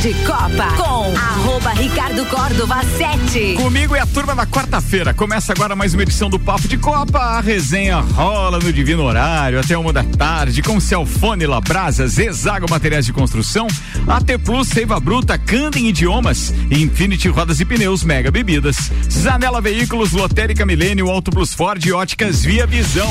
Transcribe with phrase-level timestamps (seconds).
[0.00, 3.54] de Copa com arroba Ricardo Córdova 7.
[3.54, 5.12] Comigo é a turma da quarta-feira.
[5.12, 7.18] Começa agora mais uma edição do Papo de Copa.
[7.18, 13.06] A resenha rola no divino horário até uma da tarde com Celfone Labrasa, Zezago Materiais
[13.06, 13.66] de Construção,
[14.06, 20.64] AT Plus, Seiva Bruta, Candem Idiomas, Infinity Rodas e Pneus, Mega Bebidas, Zanela Veículos, Lotérica
[20.64, 23.10] Milênio, Auto Plus Ford e Óticas Via Visão.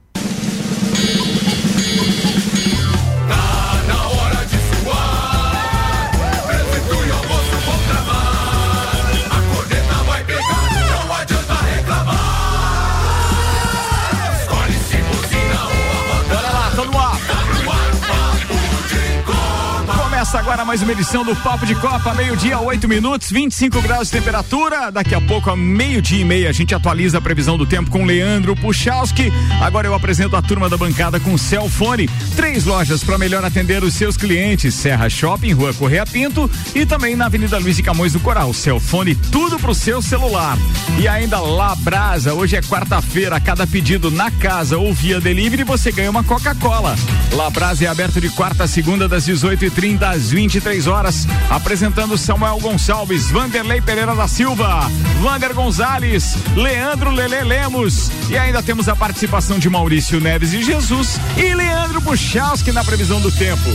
[20.51, 24.91] Agora mais uma edição do Papo de Copa, meio-dia, 8 minutos, 25 graus de temperatura.
[24.91, 28.03] Daqui a pouco, a meio-dia e meia, a gente atualiza a previsão do tempo com
[28.03, 29.31] Leandro Puchalski.
[29.61, 32.09] Agora eu apresento a turma da bancada com Celfone.
[32.35, 37.15] Três lojas para melhor atender os seus clientes: Serra Shopping, Rua Correia Pinto e também
[37.15, 38.53] na Avenida Luiz de Camões do Coral.
[38.53, 40.57] Celfone, tudo pro seu celular.
[40.99, 46.11] E ainda Labrasa, hoje é quarta-feira, cada pedido na casa ou via delivery você ganha
[46.11, 46.97] uma Coca-Cola.
[47.31, 53.29] Labrasa é aberto de quarta a segunda, das 18h30 às 23 horas, apresentando Samuel Gonçalves,
[53.29, 54.89] Vanderlei Pereira da Silva,
[55.21, 61.19] Vander Gonzalez, Leandro Lele Lemos e ainda temos a participação de Maurício Neves e Jesus
[61.37, 63.69] e Leandro Buchalski na previsão do tempo.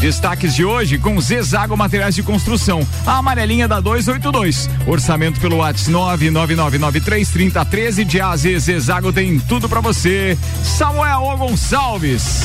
[0.00, 4.70] Destaques de hoje com Zezago Materiais de Construção, a amarelinha da 282.
[4.86, 10.38] Orçamento pelo WhatsApp 999933013 de AZ Zezago tem tudo para você.
[10.62, 12.42] Samuel Gonçalves.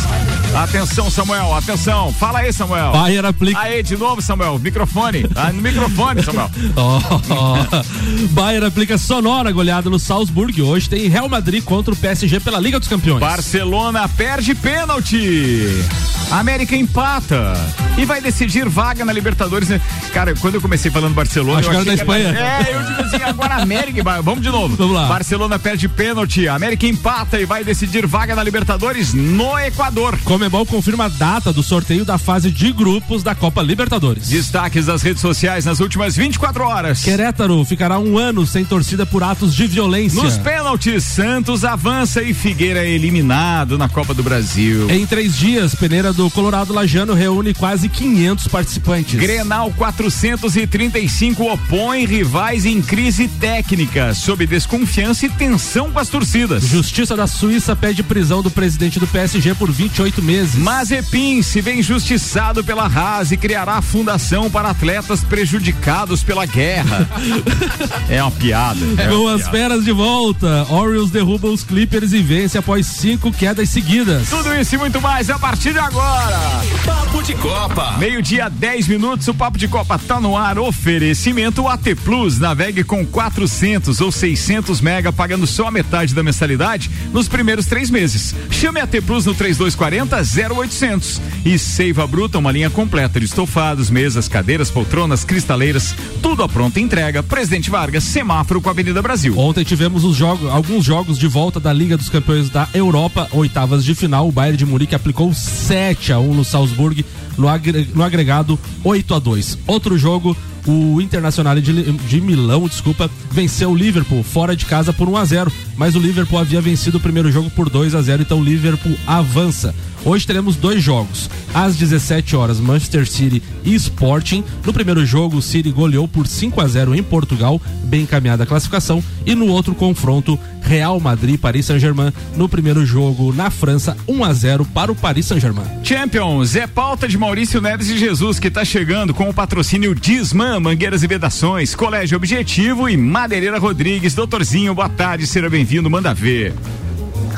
[0.56, 2.12] Atenção, Samuel, atenção.
[2.14, 2.92] Fala aí, Samuel.
[2.92, 3.67] Bayer aplica.
[3.68, 4.58] Aê, de novo, Samuel.
[4.60, 5.26] Microfone.
[5.36, 6.50] Ah, no microfone, Samuel.
[6.78, 8.28] oh, oh.
[8.30, 10.62] Bayer aplica sonora goleada no Salzburg.
[10.62, 13.20] Hoje tem Real Madrid contra o PSG pela Liga dos Campeões.
[13.20, 15.84] Barcelona perde pênalti.
[16.32, 17.54] América empata
[17.98, 19.70] e vai decidir vaga na Libertadores.
[20.14, 22.30] Cara, quando eu comecei falando Barcelona, Acho eu achei da Espanha.
[22.30, 22.70] Era...
[22.70, 24.76] É, eu digo assim, agora América, vamos de novo.
[24.76, 25.08] Vamos lá.
[25.08, 30.18] Barcelona perde pênalti, América empata e vai decidir vaga na Libertadores no Equador.
[30.24, 34.30] Comebol confirma a data do sorteio da fase de grupos da Copa Libertadores.
[34.30, 37.04] Destaques das redes sociais nas últimas 24 horas.
[37.04, 40.22] Querétaro ficará um ano sem torcida por atos de violência.
[40.22, 44.90] Nos pênaltis, Santos avança e Figueira é eliminado na Copa do Brasil.
[44.90, 49.20] Em três dias, peneira do Colorado Lajano reúne quase 500 participantes.
[49.20, 56.64] Grenal 435 opõe rivais em crise técnica, sob desconfiança e tensão com as torcidas.
[56.64, 60.56] Justiça da Suíça pede prisão do presidente do PSG por 28 meses.
[60.56, 67.08] Mazepin se vê injustiçado pela Haas e criará fundação para atletas prejudicados pela guerra.
[68.10, 68.78] é uma piada.
[68.98, 69.58] É com uma as piada.
[69.58, 74.30] feras de volta, Orioles derruba os Clippers e vence após cinco quedas seguidas.
[74.30, 76.38] Tudo isso e muito mais a partir de agora.
[76.86, 77.96] Papo de Copa.
[77.98, 80.60] Meio-dia, 10 minutos, o Papo de Copa tá no ar.
[80.60, 82.40] Oferecimento AT Plus.
[82.40, 87.90] Navegue com 400 ou 600 mega, pagando só a metade da mensalidade nos primeiros três
[87.90, 88.36] meses.
[88.52, 90.18] Chame AT Plus no 3240
[90.54, 91.22] 0800.
[91.46, 95.94] E Seiva Bruta, uma linha completa de estofados, mesas, cadeiras, poltronas, cristaleiras,
[96.24, 97.22] tudo à pronta entrega.
[97.22, 99.38] Presidente Vargas, semáforo com a Avenida Brasil.
[99.38, 103.86] Ontem tivemos os jogos, alguns jogos de volta da Liga dos Campeões da Europa, oitavas
[103.86, 104.28] de final.
[104.28, 107.06] O Bayern de Munique aplicou 7 a 1 no Salzburg,
[107.38, 109.60] no agregado 8 a 2.
[109.68, 110.36] Outro jogo,
[110.68, 115.26] o Internacional de, de, Milão, desculpa, venceu o Liverpool fora de casa por 1 a
[115.26, 118.44] 0, mas o Liverpool havia vencido o primeiro jogo por 2 a 0, então o
[118.44, 119.74] Liverpool avança.
[120.06, 121.30] Hoje teremos dois jogos.
[121.54, 124.44] Às 17 horas, Manchester City e Sporting.
[124.66, 128.48] No primeiro jogo, o City goleou por 5 a 0 em Portugal, bem encaminhada a
[128.48, 129.04] classificação.
[129.26, 132.14] E no outro confronto, Real Madrid Paris Saint-Germain.
[132.36, 135.68] No primeiro jogo, na França, 1 a 0 para o Paris Saint-Germain.
[135.84, 140.57] Champions é pauta de Maurício Neves e Jesus, que está chegando com o patrocínio Disman,
[140.60, 144.14] Mangueiras e Vedações, Colégio Objetivo e Madeireira Rodrigues.
[144.14, 146.54] Doutorzinho, boa tarde, seja bem-vindo, manda ver.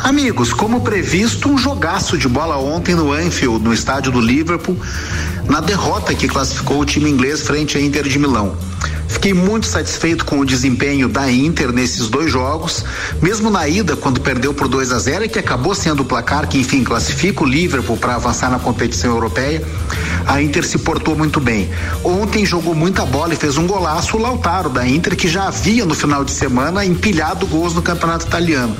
[0.04, 4.78] Amigos, como previsto, um jogaço de bola ontem no Anfield, no estádio do Liverpool,
[5.50, 8.56] na derrota que classificou o time inglês frente à Inter de Milão.
[9.08, 12.86] Fiquei muito satisfeito com o desempenho da Inter nesses dois jogos,
[13.20, 16.48] mesmo na ida, quando perdeu por 2 a 0 e que acabou sendo o placar
[16.48, 19.62] que, enfim, classifica o Liverpool para avançar na competição europeia.
[20.28, 21.70] A Inter se portou muito bem.
[22.04, 25.86] Ontem jogou muita bola e fez um golaço o Lautaro da Inter, que já havia
[25.86, 28.78] no final de semana empilhado gols no campeonato italiano.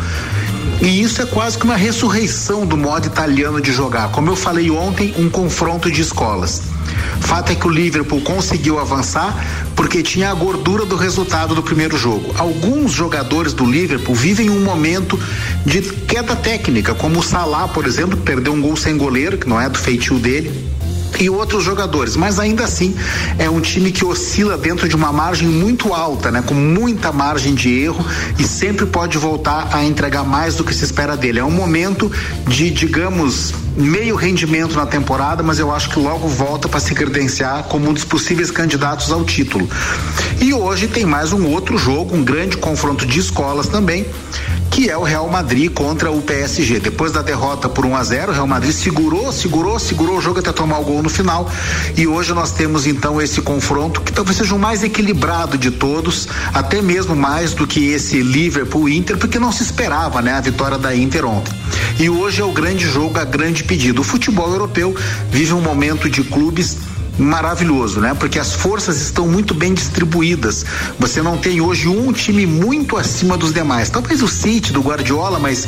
[0.82, 4.12] E isso é quase que uma ressurreição do modo italiano de jogar.
[4.12, 6.59] Como eu falei ontem, um confronto de escolas.
[7.20, 9.36] Fato é que o Liverpool conseguiu avançar
[9.76, 12.34] porque tinha a gordura do resultado do primeiro jogo.
[12.38, 15.20] Alguns jogadores do Liverpool vivem um momento
[15.66, 19.48] de queda técnica, como o Salah, por exemplo, que perdeu um gol sem goleiro, que
[19.48, 20.70] não é do feitio dele
[21.20, 22.96] e outros jogadores, mas ainda assim
[23.38, 27.54] é um time que oscila dentro de uma margem muito alta, né, com muita margem
[27.54, 28.06] de erro
[28.38, 31.40] e sempre pode voltar a entregar mais do que se espera dele.
[31.40, 32.12] É um momento
[32.48, 37.64] de, digamos, meio rendimento na temporada, mas eu acho que logo volta para se credenciar
[37.64, 39.70] como um dos possíveis candidatos ao título.
[40.42, 44.06] E hoje tem mais um outro jogo, um grande confronto de escolas também,
[44.80, 46.80] que é o Real Madrid contra o PSG.
[46.80, 50.40] Depois da derrota por 1 a 0, o Real Madrid segurou, segurou, segurou o jogo
[50.40, 51.52] até tomar o gol no final.
[51.98, 56.30] E hoje nós temos então esse confronto que talvez seja o mais equilibrado de todos,
[56.54, 60.78] até mesmo mais do que esse Liverpool Inter, porque não se esperava, né, a vitória
[60.78, 61.54] da Inter ontem.
[62.00, 64.00] E hoje é o grande jogo, a grande pedido.
[64.00, 64.96] O futebol europeu
[65.30, 66.78] vive um momento de clubes
[67.20, 68.14] maravilhoso, né?
[68.14, 70.66] Porque as forças estão muito bem distribuídas.
[70.98, 73.90] Você não tem hoje um time muito acima dos demais.
[73.90, 75.68] Talvez o City do Guardiola, mas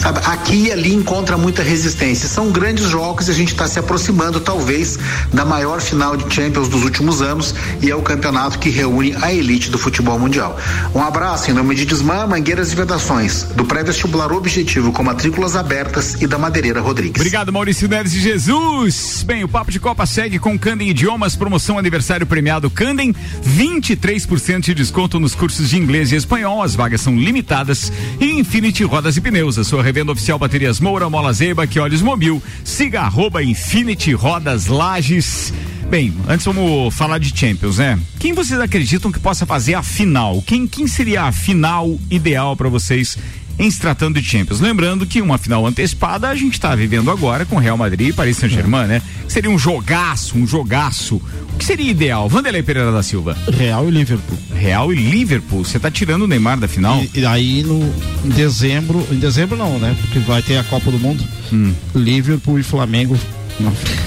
[0.00, 2.26] Sabe, aqui e ali encontra muita resistência.
[2.26, 4.98] São grandes jogos e a gente está se aproximando, talvez,
[5.30, 9.30] da maior final de Champions dos últimos anos e é o campeonato que reúne a
[9.30, 10.58] elite do futebol mundial.
[10.94, 16.14] Um abraço em nome de Desmã, Mangueiras e Vedações, do pré-vestibular Objetivo com matrículas abertas
[16.14, 17.20] e da Madeireira Rodrigues.
[17.20, 19.22] Obrigado, Maurício Neves de Jesus.
[19.26, 23.14] Bem, o Papo de Copa segue com Candem Idiomas, promoção aniversário premiado Candem,
[23.46, 28.82] 23% de desconto nos cursos de inglês e espanhol, as vagas são limitadas e Infinity
[28.82, 32.40] Rodas e Pneus, a sua revenda oficial Baterias Moura, Mola Zeiba, que olhos mobil.
[32.62, 35.52] Siga arroba Infinity Rodas Lages.
[35.90, 37.98] Bem, antes vamos falar de Champions, né?
[38.20, 40.40] Quem vocês acreditam que possa fazer a final?
[40.46, 43.18] Quem, quem seria a final ideal para vocês
[43.60, 44.58] em se tratando de Champions.
[44.58, 48.38] Lembrando que uma final antecipada a gente está vivendo agora com Real Madrid e Paris
[48.38, 49.02] Saint-Germain, né?
[49.28, 51.16] Seria um jogaço, um jogaço.
[51.52, 52.26] O que seria ideal?
[52.26, 53.36] Vanderlei Pereira da Silva.
[53.52, 54.38] Real e Liverpool.
[54.54, 55.62] Real e Liverpool.
[55.62, 57.02] Você está tirando o Neymar da final?
[57.14, 57.80] E, e, aí no
[58.24, 59.94] em dezembro, em dezembro não, né?
[60.00, 61.22] Porque vai ter a Copa do Mundo.
[61.52, 61.74] Hum.
[61.94, 63.18] Liverpool e Flamengo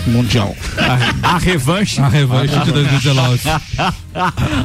[0.07, 0.55] mundial.
[0.77, 2.01] A, a, revanche.
[2.01, 3.41] A revanche de 2019.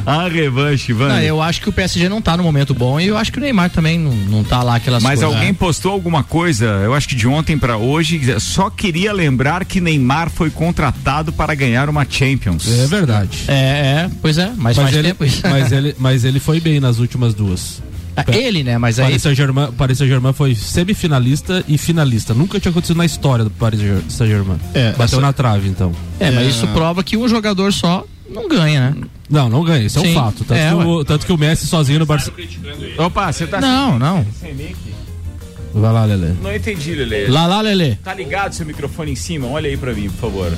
[0.05, 1.13] a revanche, Vani.
[1.13, 3.37] Não, eu acho que o PSG não tá no momento bom e eu acho que
[3.37, 5.57] o Neymar também não, não tá lá aquelas Mas coisas, alguém né?
[5.57, 10.29] postou alguma coisa, eu acho que de ontem para hoje, só queria lembrar que Neymar
[10.29, 12.67] foi contratado para ganhar uma Champions.
[12.67, 13.45] É verdade.
[13.47, 15.25] É, é pois é, mas, mas ele, tempo.
[15.43, 17.81] Mas ele, mas ele foi bem nas últimas duas.
[18.27, 18.77] Ele, né?
[18.77, 19.05] Mas aí.
[19.05, 22.33] Paris Saint-Germain Saint foi semifinalista e finalista.
[22.33, 23.79] Nunca tinha acontecido na história do Paris
[24.09, 24.59] Saint-Germain.
[24.73, 25.21] É, Bateu essa...
[25.21, 25.91] na trave, então.
[26.19, 28.95] É, mas isso prova que um jogador só não ganha, né?
[29.29, 30.07] Não, não ganha, isso Sim.
[30.07, 30.43] é um fato.
[30.43, 32.43] Tanto, é, que o, tanto que o Messi sozinho no Barcelona.
[32.97, 33.59] Opa, você tá.
[33.59, 33.99] Não, sem...
[33.99, 34.25] não.
[34.39, 34.75] Sem?
[35.73, 36.35] Vai lá, Lele.
[36.41, 37.27] Não entendi, Lele.
[37.27, 37.97] Lá, lá, Lele.
[38.03, 39.47] Tá ligado seu microfone em cima?
[39.47, 40.51] Olha aí pra mim, por favor.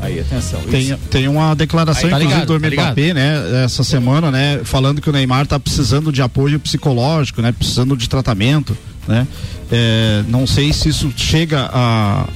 [0.00, 0.60] Aí, atenção.
[0.62, 4.60] Tem, tem uma declaração, aí, tá inclusive, ligado, do tá Mbappé, né, essa semana, né,
[4.64, 8.76] falando que o Neymar tá precisando de apoio psicológico, né, precisando de tratamento,
[9.06, 9.26] né.
[9.70, 12.26] É, não sei se isso chega a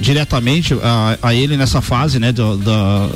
[0.00, 3.10] diretamente a, a ele nessa fase, né, do, da,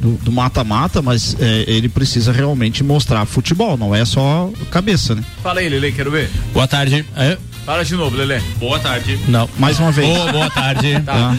[0.00, 5.24] do mata-mata, mas é, ele precisa realmente mostrar futebol, não é só cabeça, né?
[5.42, 6.30] Fala aí, Lele, quero ver.
[6.52, 7.04] Boa tarde.
[7.16, 7.36] É.
[7.66, 8.40] Fala de novo, Lele.
[8.58, 9.18] Boa tarde.
[9.26, 10.08] Não, mais uma vez.
[10.08, 11.00] Oh, boa tarde.
[11.04, 11.36] tá.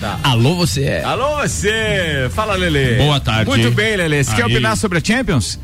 [0.00, 0.18] Tá.
[0.24, 1.00] Alô, você.
[1.04, 2.28] Alô, você.
[2.34, 2.96] Fala, Lele.
[2.96, 3.48] Boa tarde.
[3.48, 4.24] Muito bem, Lele.
[4.24, 5.56] Você quer opinar sobre a Champions?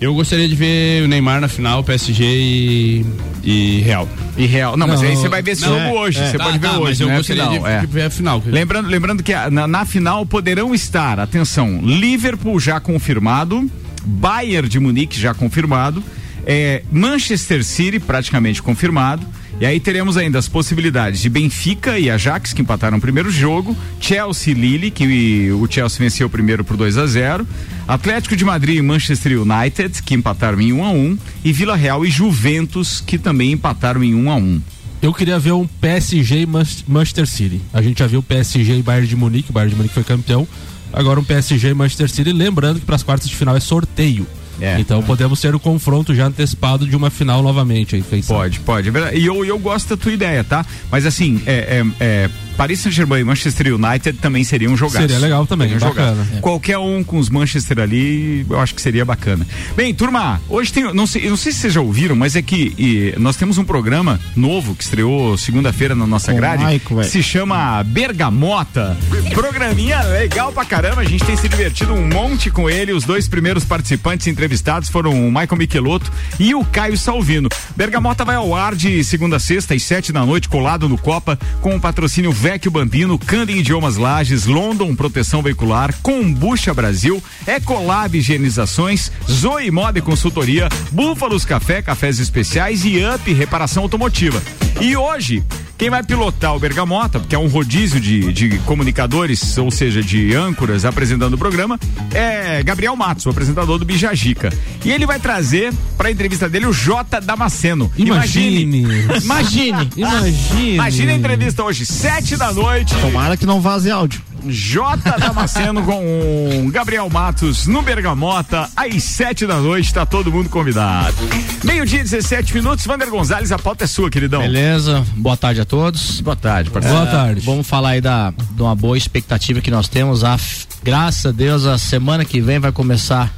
[0.00, 3.06] Eu gostaria de ver o Neymar na final, PSG e,
[3.44, 4.08] e Real.
[4.36, 4.76] E Real.
[4.76, 6.18] Não, não mas aí você vai ver esse não, jogo é, hoje.
[6.20, 6.26] É.
[6.26, 6.82] Você tá, pode ver tá, hoje.
[6.82, 7.16] Mas eu né?
[7.16, 7.80] gostaria final, de, é.
[7.80, 8.42] de, ver a final.
[8.44, 13.70] Lembrando, lembrando que a, na, na final poderão estar, atenção, Liverpool já confirmado,
[14.04, 16.02] Bayern de Munique já confirmado,
[16.46, 19.26] é, Manchester City praticamente confirmado.
[19.58, 23.74] E aí teremos ainda as possibilidades de Benfica e Ajax, que empataram o primeiro jogo,
[23.98, 27.46] Chelsea e Lille, que o Chelsea venceu o primeiro por 2 a 0
[27.88, 32.04] Atlético de Madrid e Manchester United, que empataram em 1 a 1 e Vila Real
[32.04, 34.60] e Juventus, que também empataram em 1 a 1
[35.02, 37.60] eu queria ver um PSG e Manchester City.
[37.72, 40.48] A gente já viu PSG e Bayern de Munique, o Bayern de Munique foi campeão.
[40.92, 44.26] Agora um PSG e Manchester City, lembrando que para as quartas de final é sorteio.
[44.60, 45.02] É, então é.
[45.02, 47.96] podemos ter o confronto já antecipado de uma final novamente.
[47.96, 48.88] Aí, pode, pode.
[48.88, 50.64] É e eu, eu gosto da tua ideia, tá?
[50.90, 55.00] Mas assim, é, é, é Paris Saint-Germain e Manchester United também seriam um jogaço.
[55.00, 56.26] Seria legal também, seria um bacana.
[56.36, 56.40] É.
[56.40, 59.46] Qualquer um com os Manchester ali, eu acho que seria bacana.
[59.76, 62.74] Bem, turma, hoje tem, não sei, não sei se vocês já ouviram, mas é que
[62.78, 67.82] e, nós temos um programa novo que estreou segunda-feira na nossa com grade, se chama
[67.82, 68.96] Bergamota.
[69.34, 72.92] Programinha legal pra caramba, a gente tem se divertido um monte com ele.
[72.92, 74.45] Os dois primeiros participantes entrevistados
[74.88, 77.48] foram o Michael Michelotto e o Caio Salvino.
[77.76, 81.38] Bergamota vai ao ar de segunda a sexta às sete da noite, colado no Copa,
[81.60, 89.10] com o patrocínio Vecchio Bambino, Candem Idiomas Lages, London Proteção Veicular, Combucha Brasil, Ecolab Higienizações,
[89.30, 94.42] Zoe Moda e Consultoria, Búfalos Café, Cafés Especiais e Up Reparação Automotiva.
[94.80, 95.42] E hoje,
[95.78, 100.34] quem vai pilotar o Bergamota, que é um rodízio de, de comunicadores, ou seja, de
[100.34, 101.78] âncoras apresentando o programa,
[102.12, 104.52] é Gabriel Matos, o apresentador do Bijagica.
[104.84, 107.90] E ele vai trazer para a entrevista dele o J Damasceno.
[107.96, 108.82] Imagine.
[109.22, 109.90] Imagine.
[109.96, 110.74] Imagine.
[110.74, 112.94] Imagine a entrevista hoje, sete da noite.
[112.96, 114.25] Tomara que não vaze áudio.
[114.50, 121.16] J Damasceno com Gabriel Matos no Bergamota, às sete da noite, tá todo mundo convidado.
[121.64, 124.40] Meio-dia, 17 minutos, Vander Gonzalez, a pauta é sua, queridão.
[124.40, 126.20] Beleza, boa tarde a todos.
[126.20, 126.96] Boa tarde, parceiro.
[126.96, 127.40] Boa tarde.
[127.40, 130.24] Vamos falar aí da, de uma boa expectativa que nós temos.
[130.24, 130.38] A,
[130.82, 133.32] graças a Deus, a semana que vem vai começar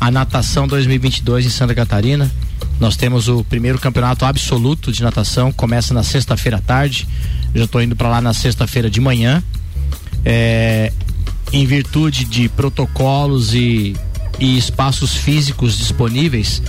[0.00, 2.30] a natação 2022 em Santa Catarina.
[2.78, 7.06] Nós temos o primeiro campeonato absoluto de natação, começa na sexta-feira à tarde.
[7.54, 9.42] Eu já estou indo para lá na sexta-feira de manhã.
[10.24, 10.92] É,
[11.52, 13.96] em virtude de protocolos e,
[14.38, 16.62] e espaços físicos disponíveis,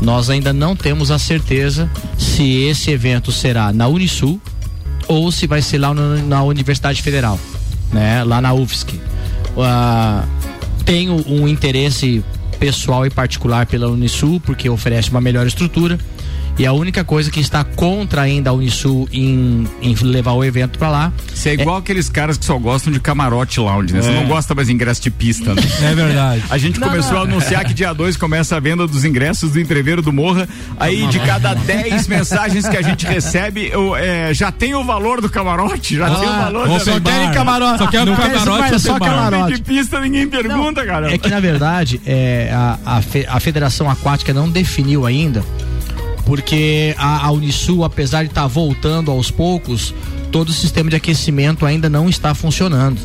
[0.00, 4.40] nós ainda não temos a certeza se esse evento será na Unisul
[5.06, 7.38] ou se vai ser lá na Universidade Federal,
[7.92, 8.22] né?
[8.24, 8.94] Lá na UFSC.
[9.56, 10.26] Uh,
[10.84, 12.24] tenho um interesse
[12.58, 15.98] pessoal e particular pela Unisul porque oferece uma melhor estrutura
[16.60, 20.78] e a única coisa que está contra ainda a Unisul em, em levar o evento
[20.78, 21.12] para lá.
[21.34, 24.02] Você é igual aqueles caras que só gostam de camarote lounge, né?
[24.02, 25.62] Você não gosta mais de ingresso de pista, né?
[25.82, 26.44] É verdade.
[26.50, 30.02] A gente começou a anunciar que dia 2 começa a venda dos ingressos do entreveiro
[30.02, 30.46] do Morra.
[30.78, 35.22] Aí de cada 10 mensagens que a gente recebe, eu, é, já tem o valor
[35.22, 37.78] do camarote, já tem o valor da só querem camarote.
[37.78, 39.54] Só quer Não quer camarote, é só camarote.
[39.54, 41.10] de pista ninguém pergunta, cara.
[41.10, 45.42] É que na verdade é, a, a, fe- a Federação Aquática não definiu ainda,
[46.30, 49.92] porque a, a Unisul, apesar de estar voltando aos poucos,
[50.30, 53.00] todo o sistema de aquecimento ainda não está funcionando.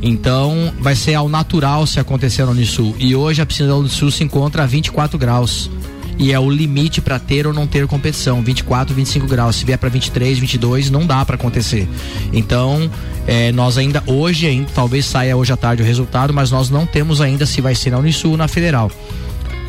[0.00, 2.96] Então vai ser ao natural se acontecer na Unisul.
[2.98, 5.70] E hoje a piscina da Unisul se encontra a 24 graus.
[6.16, 9.56] E é o limite para ter ou não ter competição, 24, 25 graus.
[9.56, 11.86] Se vier para 23, 22, não dá para acontecer.
[12.32, 12.90] Então,
[13.26, 16.86] eh, nós ainda hoje ainda talvez saia hoje à tarde o resultado, mas nós não
[16.86, 18.90] temos ainda se vai ser na Unisul ou na Federal.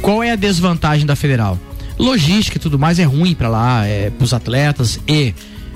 [0.02, 1.60] Qual é a desvantagem da Federal?
[2.00, 5.36] Logística e tudo mais é ruim para lá, é, para os atletas e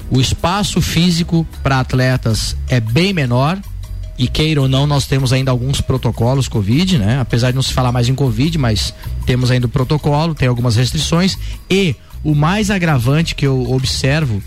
[0.10, 3.60] o espaço físico para atletas é bem menor.
[4.16, 7.20] E queira ou não, nós temos ainda alguns protocolos Covid, né?
[7.20, 8.94] Apesar de não se falar mais em Covid, mas
[9.26, 11.36] temos ainda o protocolo, tem algumas restrições.
[11.68, 14.42] E o mais agravante que eu observo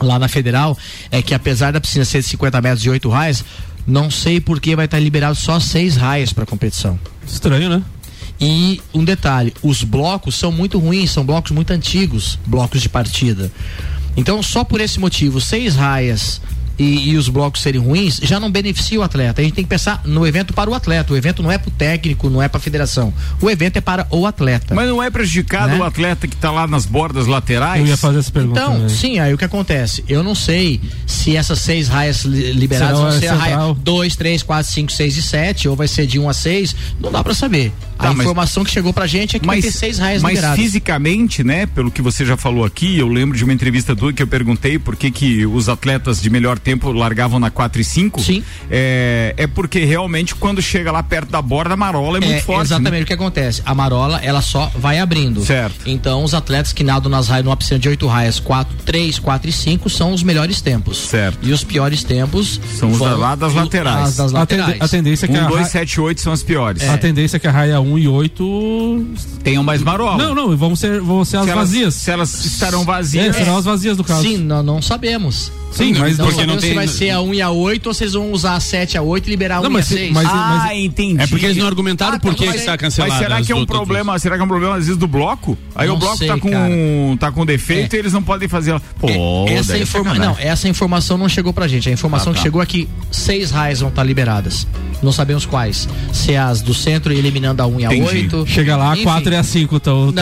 [0.00, 0.76] lá na federal
[1.10, 3.44] é que apesar da piscina ser de 50 metros e 8 raias,
[3.86, 6.98] não sei por que vai estar liberado só seis raias para competição.
[7.26, 7.82] Estranho, né?
[8.42, 13.50] E um detalhe, os blocos são muito ruins, são blocos muito antigos, blocos de partida.
[14.16, 16.40] Então, só por esse motivo, seis raias
[16.78, 19.40] e, e os blocos serem ruins já não beneficia o atleta.
[19.40, 21.12] A gente tem que pensar no evento para o atleta.
[21.12, 23.12] O evento não é para o técnico, não é para a federação.
[23.40, 24.74] O evento é para o atleta.
[24.74, 25.78] Mas não é prejudicado Né?
[25.78, 27.80] o atleta que tá lá nas bordas laterais?
[27.80, 28.60] Eu ia fazer essa pergunta.
[28.60, 30.02] Então, sim, aí o que acontece?
[30.08, 33.74] Eu não sei se essas seis raias li- liberadas Será vão ser a raia central?
[33.74, 37.12] 2, 3, 4, 5, 6 e 7, ou vai ser de 1 a 6, não
[37.12, 37.72] dá pra saber.
[38.02, 40.34] Tá, a mas- informação que chegou pra gente é que vai ter seis raias mas
[40.34, 40.58] liberadas.
[40.58, 44.22] fisicamente, né, pelo que você já falou aqui, eu lembro de uma entrevista tua que
[44.22, 48.20] eu perguntei por que que os atletas de melhor tempo largavam na 4 e 5.
[48.20, 48.42] Sim.
[48.70, 52.40] É, é porque realmente quando chega lá perto da borda, a marola é muito É,
[52.40, 52.66] forte.
[52.66, 53.04] exatamente né?
[53.04, 53.62] o que acontece.
[53.64, 55.44] A marola, ela só vai abrindo.
[55.44, 55.88] Certo.
[55.88, 59.48] Então, os atletas que nadam nas raias, numa piscina de 8 raias, 4, 3, 4
[59.48, 60.98] e 5, são os melhores tempos.
[60.98, 61.38] Certo.
[61.42, 64.08] E os piores tempos São os lá das laterais.
[64.08, 64.82] as das A, tende- laterais.
[64.82, 66.82] a tendência é que 1, a, 2, ra- 7, 8 são as piores.
[66.88, 69.06] a tendência é que a raia 1 e 8
[69.42, 70.16] Tenham mais marola.
[70.16, 71.94] Não, não, vão ser, vão ser as se elas, vazias.
[71.94, 73.36] Se elas estarão É, vazias.
[73.36, 74.22] serão as vazias do caso.
[74.22, 75.50] Sim, não, não sabemos.
[75.72, 77.86] Sim, mas Não Porque sabemos não tem- se vai ser a 1 e a 8
[77.88, 79.72] ou eles vão usar a 7 e a 8 e liberar a 1 Não, e
[79.72, 80.12] a mas se- 6.
[80.12, 81.22] mas- ah, entendi.
[81.22, 83.12] É porque eles não argumentaram Ah, por tá, que mas- está cancelado.
[83.12, 84.18] Mas será as que é um problema?
[84.18, 85.56] Será que é um problema às vezes do bloco?
[85.74, 86.70] Aí Não o bloco sei, tá com cara.
[87.18, 87.96] tá com defeito É.
[87.96, 88.80] e eles não podem fazer.
[88.98, 89.08] Pô,
[89.48, 91.88] essa, daí é informa não, essa informação não chegou pra gente.
[91.88, 92.38] A informação Ah, tá.
[92.38, 94.66] que chegou é que seis raias vão estar liberadas.
[95.02, 95.88] Não sabemos quais.
[96.12, 98.02] Se é as do centro eliminando a 1 e a Entendi.
[98.34, 98.46] 8.
[98.46, 99.02] Chega lá, a Enfim.
[99.04, 100.12] 4 e a 5 estão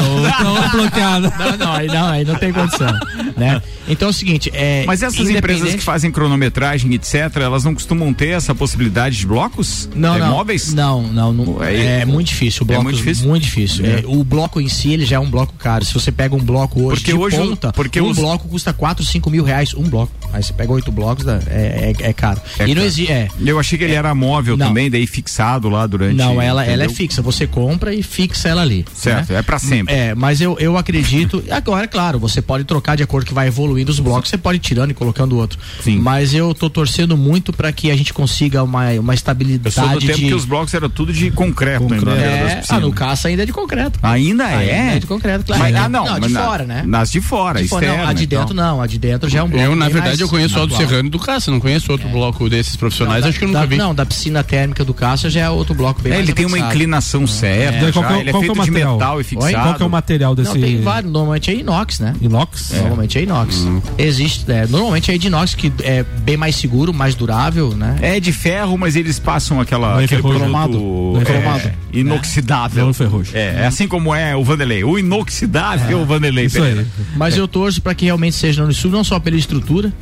[0.72, 1.32] bloqueadas.
[1.38, 2.92] Não, não, aí não, aí não tem condição.
[3.36, 3.60] né?
[3.88, 4.84] Então é o seguinte, é.
[4.86, 9.88] Mas essas empresas que fazem cronometragem, etc., elas não costumam ter essa possibilidade de blocos?
[9.94, 10.30] Não, é, não.
[10.30, 10.72] Móveis?
[10.72, 12.62] Não, não, não É- é, muito difícil.
[12.62, 13.28] O bloco, muito difícil?
[13.28, 13.84] Muito difícil.
[13.84, 13.88] É.
[14.00, 15.84] É, o bloco em si, ele já é um bloco caro.
[15.84, 19.04] Se você pega um bloco hoje Porque hoje ponta, porque um os- bloco custa 4,
[19.04, 20.12] 5 mil reais, um bloco.
[20.32, 22.40] Aí você pega oito blocos, é, é, é caro.
[22.58, 22.86] É e não caro.
[22.86, 23.12] existe.
[23.12, 24.68] É, Eu achei que ele era móvel Não.
[24.68, 26.14] também, daí fixado lá durante.
[26.14, 27.20] Não, ela, ela é fixa.
[27.22, 28.84] Você compra e fixa ela ali.
[28.94, 29.38] Certo, né?
[29.38, 29.92] é pra sempre.
[29.94, 31.42] É, mas eu, eu acredito.
[31.50, 34.30] Agora, é claro, você pode trocar de acordo que vai evoluindo os blocos.
[34.30, 35.58] Você pode ir tirando e colocando do outro.
[35.82, 35.98] Sim.
[35.98, 39.76] Mas eu tô torcendo muito para que a gente consiga uma, uma estabilidade.
[39.76, 40.26] Eu sou do tempo de...
[40.26, 42.10] que os blocos eram tudo de concreto, concreto.
[42.10, 43.98] Ainda, é, ah, no caça ainda é de concreto.
[44.02, 44.56] Ainda é?
[44.56, 45.62] Ainda é de concreto, claro.
[45.62, 46.82] Mas, ah, não, não de fora, né?
[46.86, 48.56] Nas de fora, de fora externa, não, a de dentro então.
[48.56, 49.64] não, a de dentro já é um bloco.
[49.64, 52.12] Eu, na verdade, eu conheço só do Serrano e do Caça, não conheço outro é.
[52.12, 53.76] bloco desses profissionais, não, acho que eu nunca da, vi.
[53.76, 56.58] Não, da piscina térmica do Caça já é outro bloco bem é, Ele tem uma
[56.58, 57.92] inclinação certa, é.
[57.92, 59.52] qual, ele é feito de metal e fixado.
[59.54, 60.54] Qual que é o material desse?
[60.54, 62.14] Não, tem vários, normalmente é inox, né?
[62.20, 62.72] Inox?
[62.72, 63.56] Normalmente é inox.
[63.58, 63.80] Hum.
[63.98, 67.96] Existe, normalmente é de inox que é bem mais seguro, mais durável, né?
[68.00, 72.86] É de ferro, mas eles passam aquela aquele cromado, é, inoxidável.
[72.86, 73.38] Não ferrugem.
[73.38, 74.82] É, é assim como é o Vanderlei.
[74.82, 76.02] O inoxidável é.
[76.02, 76.46] o Vanderlei.
[76.46, 76.86] Isso aí.
[77.14, 79.92] Mas eu torço para que realmente seja no sul, não só pela estrutura,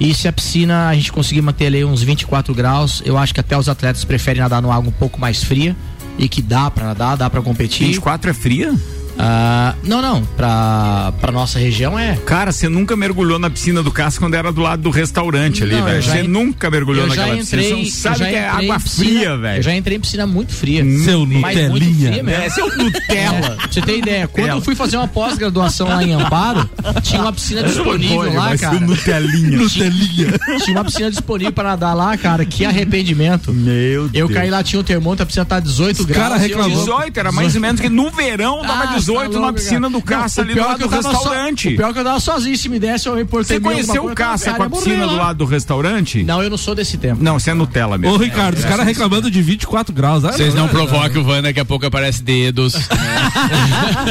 [0.00, 3.40] e se a piscina a gente conseguir manter ali uns 24 graus, eu acho que
[3.40, 5.76] até os atletas preferem nadar numa água um pouco mais fria
[6.18, 7.86] e que dá para nadar, dá para competir.
[7.86, 8.74] 24 é fria?
[9.14, 10.24] Uh, não, não.
[10.24, 12.16] Pra, pra nossa região é.
[12.26, 15.80] Cara, você nunca mergulhou na piscina do Cássio quando era do lado do restaurante ali,
[15.80, 16.02] velho.
[16.02, 16.28] Você en...
[16.28, 17.62] nunca mergulhou naquela entrei, piscina.
[17.62, 19.58] Você não sabe que é água fria, velho.
[19.58, 20.84] Eu já entrei em piscina muito fria.
[21.04, 22.22] Seu Nutelinha.
[22.30, 23.58] É, seu Nutella.
[23.62, 24.28] É, você tem ideia?
[24.28, 26.68] Quando eu fui fazer uma pós-graduação lá em Amparo,
[27.02, 28.80] tinha uma piscina disponível lá, cara.
[28.80, 29.58] Nutelinha.
[29.58, 30.38] Nutelinha.
[30.64, 32.44] Tinha uma piscina disponível pra nadar lá, cara.
[32.44, 33.52] Que arrependimento.
[33.52, 34.10] Meu Deus.
[34.14, 36.22] Eu caí lá, tinha um termômetro, a piscina tá 18 Os graus.
[36.22, 36.78] Cara reclamou.
[36.78, 40.02] 18, era mais ou menos que no verão tava ah, 18 tá na piscina do
[40.02, 41.68] Caça ali do lado do restaurante.
[41.68, 44.14] So, o pior que eu tava sozinho, se me desse eu importei Você conheceu o
[44.14, 46.22] Caça com a piscina do lado do restaurante?
[46.22, 47.22] Não, eu não sou desse tempo.
[47.22, 48.16] Não, você é Nutella mesmo.
[48.16, 50.22] Ô, Ricardo, os caras reclamando de 24 graus.
[50.22, 52.74] Vocês não provoquem o Van, daqui a pouco aparece dedos.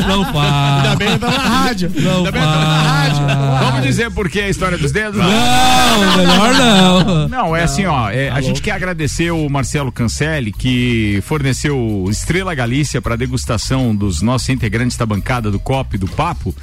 [0.08, 0.84] Não faz.
[0.84, 1.92] Ainda bem que tá na rádio.
[1.96, 3.66] Não Ainda bem que tá na rádio.
[3.66, 5.18] Vamos dizer por que a história dos dedos?
[5.18, 7.28] Não, melhor não.
[7.28, 8.10] Não, é assim, ó.
[8.10, 14.22] É, a gente quer agradecer o Marcelo Cancelli, que forneceu Estrela Galícia para degustação dos
[14.22, 16.54] nossos integrantes da bancada do COP do Papo.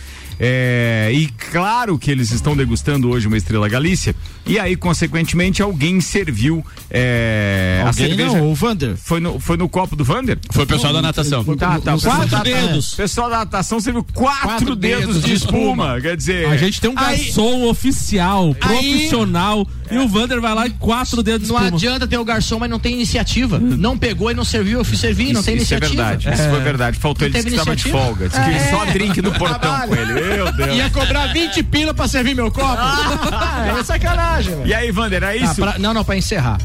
[0.43, 4.17] É, e claro que eles estão degustando hoje uma Estrela Galícia.
[4.47, 8.39] E aí, consequentemente, alguém serviu é, alguém a cerveja.
[8.39, 8.97] Não, o Vander.
[8.97, 10.39] Foi no, foi no copo do Vander?
[10.51, 11.45] Foi o pessoal da natação.
[11.45, 12.95] Foi, tá, tá, quatro dedos.
[12.95, 15.59] O pessoal da natação serviu quatro, quatro dedos, dedos, de espuma.
[15.59, 16.01] espuma.
[16.01, 16.47] Quer dizer.
[16.47, 19.69] A gente tem um garçom aí, oficial, profissional.
[19.69, 20.01] Aí, e é.
[20.01, 21.71] o Vander vai lá e quatro dedos de espuma.
[21.71, 23.59] Não adianta ter o garçom, mas não tem iniciativa.
[23.59, 25.87] Não pegou e não serviu, eu fui servir, não tem isso é iniciativa.
[25.87, 26.35] Isso é verdade, é.
[26.35, 26.99] isso foi verdade.
[26.99, 28.29] Faltou ele disse que estava de folga.
[28.29, 28.71] Disse que é.
[28.71, 30.13] só drink no portão com ele.
[30.21, 30.77] Meu Deus.
[30.77, 32.69] Ia cobrar 20 pila pra servir meu copo?
[32.71, 34.67] Ah, é sacanagem, velho.
[34.67, 35.57] E aí, Vander, é isso?
[35.57, 36.59] pra, não, não, pra encerrar.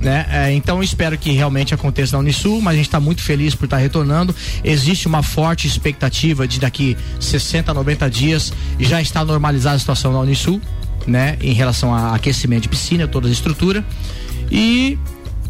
[0.00, 0.24] Né?
[0.30, 3.66] É, então espero que realmente aconteça na Unisul, mas a gente está muito feliz por
[3.66, 4.34] estar tá retornando.
[4.64, 10.20] Existe uma forte expectativa de daqui 60, 90 dias já estar normalizada a situação na
[10.20, 10.60] Unisul,
[11.06, 11.36] né?
[11.40, 13.84] Em relação a aquecimento de piscina, toda a estrutura.
[14.50, 14.98] E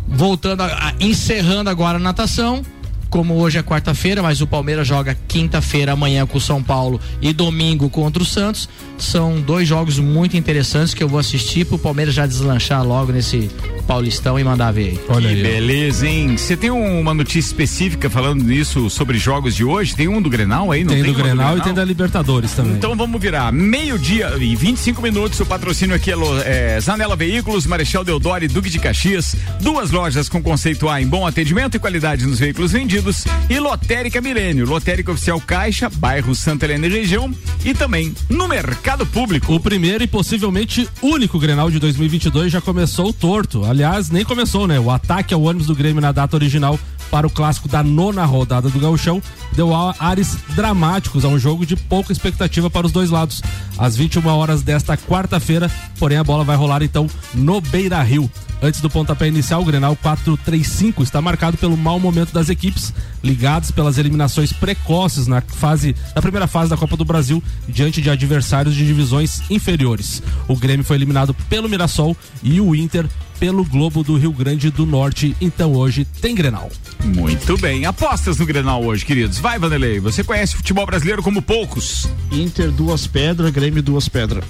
[0.06, 2.62] voltando a, a encerrando agora a natação,
[3.11, 7.33] como hoje é quarta-feira, mas o Palmeiras joga quinta-feira amanhã com o São Paulo e
[7.33, 8.68] domingo contra o Santos.
[8.96, 13.51] São dois jogos muito interessantes que eu vou assistir pro Palmeiras já deslanchar logo nesse
[13.87, 15.01] Paulistão e mandar ver aí.
[15.09, 15.42] Olha aí.
[15.42, 16.37] Beleza, hein?
[16.37, 19.96] Você tem uma notícia específica falando nisso sobre jogos de hoje?
[19.96, 20.85] Tem um do Grenal aí?
[20.85, 22.75] Não tem, tem do, Grenal do Grenal e tem da Libertadores também.
[22.75, 23.51] Então vamos virar.
[23.51, 25.40] Meio-dia e 25 minutos.
[25.40, 29.35] O patrocínio aqui é, é Zanela Veículos, Marechal Deodoro e Duque de Caxias.
[29.61, 32.99] Duas lojas com conceito A em bom atendimento e qualidade nos veículos vendidos.
[33.48, 37.32] E Lotérica Milênio, Lotérica Oficial Caixa, bairro Santa Helena e região.
[37.64, 39.54] E também no mercado público.
[39.54, 43.64] O primeiro e possivelmente único Grenal de 2022 já começou torto.
[43.64, 44.78] Aliás, nem começou, né?
[44.78, 46.78] O ataque ao ônibus do Grêmio na data original
[47.11, 51.77] para o clássico da nona rodada do Gauchão deu ares dramáticos a um jogo de
[51.77, 53.42] pouca expectativa para os dois lados.
[53.77, 58.31] Às 21 horas desta quarta-feira, porém a bola vai rolar então no Beira Rio.
[58.62, 62.92] Antes do pontapé inicial, o Grenal 4-3-5 está marcado pelo mau momento das equipes,
[63.25, 68.11] ligados pelas eliminações precoces na fase na primeira fase da Copa do Brasil diante de
[68.11, 70.23] adversários de divisões inferiores.
[70.46, 73.09] O Grêmio foi eliminado pelo Mirassol e o Inter
[73.40, 75.35] pelo Globo do Rio Grande do Norte.
[75.40, 76.70] Então hoje tem Grenal.
[77.03, 77.87] Muito bem.
[77.87, 79.38] Apostas no Grenal hoje, queridos.
[79.38, 79.98] Vai, Vanderlei.
[79.98, 82.07] Você conhece o futebol brasileiro como poucos.
[82.31, 84.44] Inter, duas pedras, Grêmio, duas pedras.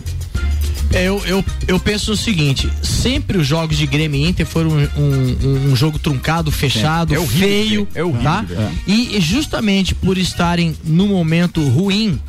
[0.92, 4.70] É, eu, eu, eu penso o seguinte: sempre os jogos de Grêmio e Inter foram
[4.70, 7.88] um, um, um jogo truncado, fechado, é, é horrível, feio.
[7.94, 8.22] É, horrível.
[8.24, 8.44] Tá?
[8.50, 8.70] É.
[8.88, 12.20] E justamente por estarem no momento ruim,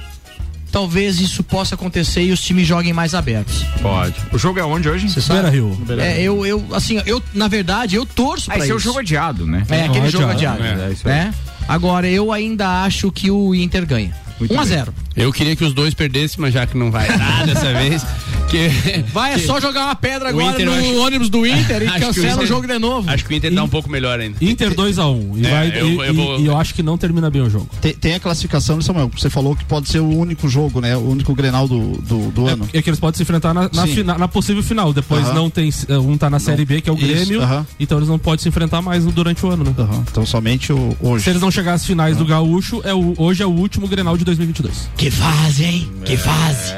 [0.71, 3.63] talvez isso possa acontecer e os times joguem mais abertos.
[3.81, 4.15] Pode.
[4.31, 5.09] O jogo é onde hoje?
[5.09, 5.49] Você sabe?
[5.49, 5.77] Rio.
[5.99, 8.99] É, eu, eu, assim, eu, na verdade, eu torço ah, pra esse é o jogo
[8.99, 9.65] adiado, né?
[9.69, 10.63] É, aquele jogo adiado.
[10.63, 11.33] É, é né?
[11.67, 14.15] Agora, eu ainda acho que o Inter ganha.
[14.49, 17.45] 1 a 0 Eu queria que os dois perdessem, mas já que não vai dar
[17.47, 18.05] dessa vez,
[18.49, 18.69] Que,
[19.13, 22.27] vai, é só jogar uma pedra agora Inter, no acho- ônibus do Inter e cancela
[22.27, 23.09] o, Inter- jogo de novo.
[23.09, 24.37] Acho que o Inter tá um pouco melhor ainda.
[24.41, 25.37] Inter 2x1.
[25.37, 27.69] e, É, eu- e- eu e- e acho que não termina bem o jogo.
[27.81, 29.09] Tem, tem a classificação, né, Samuel?
[29.17, 30.95] Você falou que pode ser o único jogo, né?
[30.97, 32.67] O único Grenal do, do, do ano.
[32.73, 34.91] É, é que eles podem se enfrentar na, na, fina- na possível final.
[34.93, 35.69] Depois não tem.
[35.87, 37.41] eh, Um tá na Série B, que é o Isso, Grêmio.
[37.79, 39.73] Então eles não podem se enfrentar mais durante o ano, né?
[40.11, 41.23] Então somente o, hoje.
[41.23, 44.17] Se eles não chegar às finais do Gaúcho, é o, hoje é o último Grenal
[44.17, 44.89] de 2022.
[45.01, 45.91] Que fase, hein?
[46.05, 46.73] Que fase.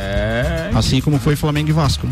[0.73, 2.07] Assim como foi Flamengo e Vasco.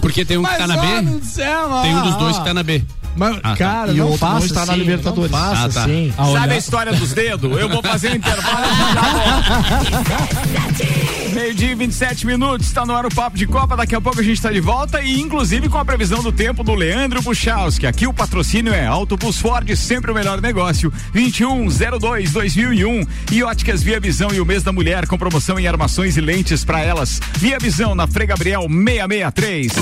[0.00, 2.54] Porque tem um que tá na B, do céu, tem um dos dois que tá
[2.54, 2.84] na B.
[3.16, 3.56] Mas, tá.
[3.56, 5.30] cara, E não o outro não faça está na assim, Libertadores.
[5.32, 5.80] Não faça Ah, tá.
[5.82, 6.14] assim.
[6.16, 7.58] A Sabe a história dos dedos?
[7.60, 10.67] Eu vou fazer um intervalo e já volto.
[11.38, 13.76] Meio-dia e 27 minutos, está no ar o Papo de Copa.
[13.76, 16.64] Daqui a pouco a gente está de volta e, inclusive, com a previsão do tempo
[16.64, 17.86] do Leandro Puchalski.
[17.86, 20.92] Aqui o patrocínio é Autobus Ford, sempre o melhor negócio.
[21.14, 26.20] 2102-2001 e Óticas Via Visão e o mês da mulher com promoção em armações e
[26.20, 27.20] lentes para elas.
[27.38, 29.72] Via Visão na Frei Gabriel 663.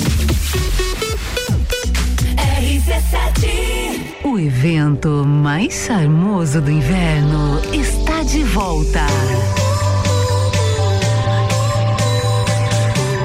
[4.24, 9.06] O evento mais charmoso do inverno está de volta.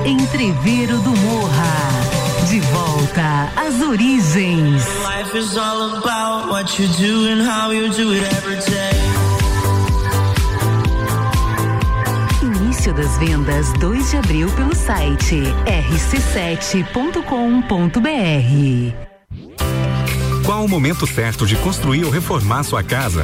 [0.05, 2.49] Entreveiro do Morra.
[2.49, 4.83] De volta às origens.
[4.83, 8.91] Life is all about what you do and how you do it every day.
[12.41, 16.83] Início das vendas 2 de abril pelo site rc7.com.br.
[20.43, 23.23] Qual o momento certo de construir ou reformar sua casa?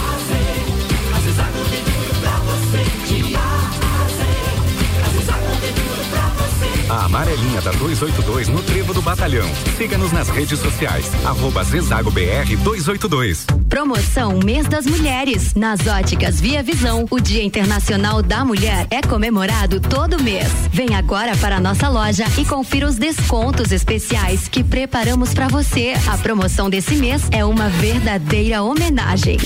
[6.91, 9.49] A amarelinha da 282 no Trevo do Batalhão.
[9.77, 11.09] Siga-nos nas redes sociais.
[11.23, 13.45] Arroba Zezago BR 282.
[13.69, 15.53] Promoção Mês das Mulheres.
[15.55, 20.49] Nas óticas Via Visão, o Dia Internacional da Mulher é comemorado todo mês.
[20.69, 25.93] Vem agora para a nossa loja e confira os descontos especiais que preparamos para você.
[26.11, 29.37] A promoção desse mês é uma verdadeira homenagem.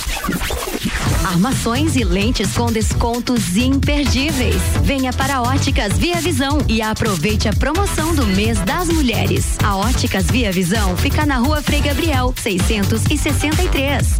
[1.24, 4.62] Armações e lentes com descontos imperdíveis.
[4.84, 9.58] Venha para Óticas Via Visão e aproveite a promoção do mês das mulheres.
[9.62, 14.20] A Óticas Via Visão fica na rua Frei Gabriel, 663.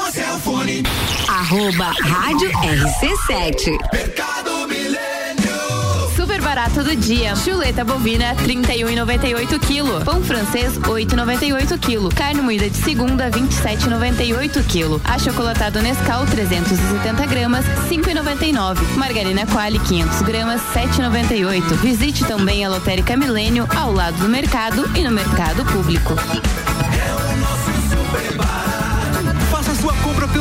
[1.27, 3.77] Arroba Rádio RC7.
[3.91, 6.15] Mercado Milênio.
[6.15, 7.35] Super barato do dia.
[7.35, 10.05] Chuleta bovina 31,98 kg.
[10.05, 12.15] Pão francês 8,98 kg.
[12.15, 15.01] Carne moída de segunda 27,98 kg.
[15.03, 18.79] Achocolatado Nescau 370 gramas 5,99.
[18.95, 21.75] Margarina Quali 500 gramas 7,98.
[21.81, 26.15] Visite também a Lotérica Milênio ao lado do mercado e no mercado público.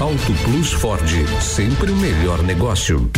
[0.00, 1.08] Auto Plus Ford,
[1.40, 3.10] sempre o melhor negócio.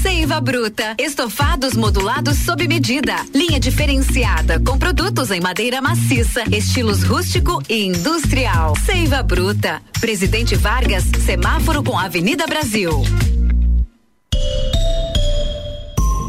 [0.00, 0.94] Seiva Bruta.
[0.98, 3.14] Estofados modulados sob medida.
[3.34, 8.74] Linha diferenciada com produtos em madeira maciça, estilos rústico e industrial.
[8.84, 9.82] Seiva Bruta.
[10.00, 13.04] Presidente Vargas, semáforo com Avenida Brasil.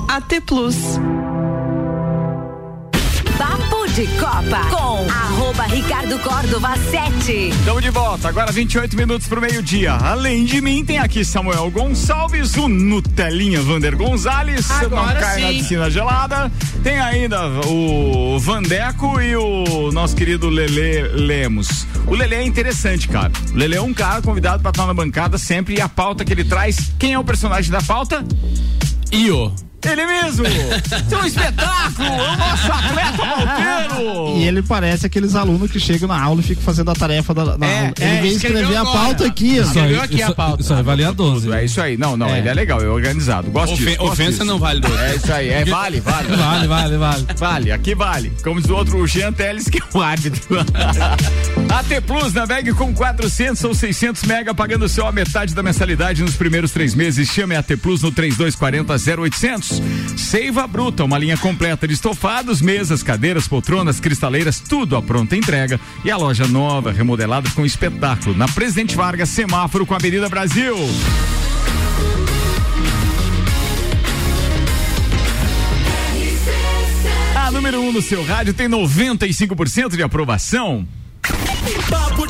[0.10, 0.76] AT Plus.
[3.96, 7.32] De Copa com arroba Ricardo Córdova 7.
[7.48, 9.94] Estamos de volta, agora 28 minutos pro meio-dia.
[9.94, 15.48] Além de mim, tem aqui Samuel Gonçalves, o Nutelinha Vander Gonzalez, Agora não cai na
[15.48, 15.58] sim.
[15.60, 16.52] piscina gelada.
[16.84, 21.88] Tem ainda o Vandeco e o nosso querido Lele Lemos.
[22.06, 23.32] O Lele é interessante, cara.
[23.54, 26.34] O Lele é um cara convidado pra estar na bancada sempre e a pauta que
[26.34, 26.92] ele traz.
[27.00, 28.26] Quem é o personagem da pauta?
[29.10, 29.54] Io.
[29.92, 30.46] Ele mesmo!
[30.48, 32.08] Isso é um espetáculo!
[32.08, 34.38] É o nosso atleta malteiro!
[34.38, 37.58] E ele parece aqueles alunos que chegam na aula e ficam fazendo a tarefa da,
[37.58, 37.94] na É, aula.
[38.00, 38.98] Ele é, escrever a agora.
[39.00, 39.64] pauta aqui, ó.
[39.64, 40.62] Escreveu aqui a pauta.
[40.62, 41.52] Isso aí valia 12.
[41.52, 41.98] É isso aí.
[41.98, 43.50] Não, não, ele é legal, é organizado.
[43.52, 43.98] Gosto Ofen- disso.
[43.98, 44.46] gosto ofensa disso.
[44.46, 44.98] não vale 12.
[44.98, 46.36] É isso aí, é vale, vale.
[46.36, 47.26] Vale, vale, vale.
[47.38, 48.32] Vale, aqui vale.
[48.44, 50.58] Como diz o outro, o Jean Teles, que é o árbitro.
[51.70, 56.36] AT Plus, navegue com 400 ou 600 mega, pagando só a metade da mensalidade nos
[56.36, 57.30] primeiros três meses.
[57.30, 59.75] Chame a AT Plus no 3240 0800.
[60.16, 65.80] Seiva Bruta, uma linha completa de estofados, mesas, cadeiras, poltronas, cristaleiras, tudo à pronta entrega.
[66.04, 68.36] E a loja nova, remodelada com espetáculo.
[68.36, 70.76] Na Presidente Vargas, semáforo com a Avenida Brasil.
[77.36, 80.88] A número 1 um no seu rádio tem 95% de aprovação.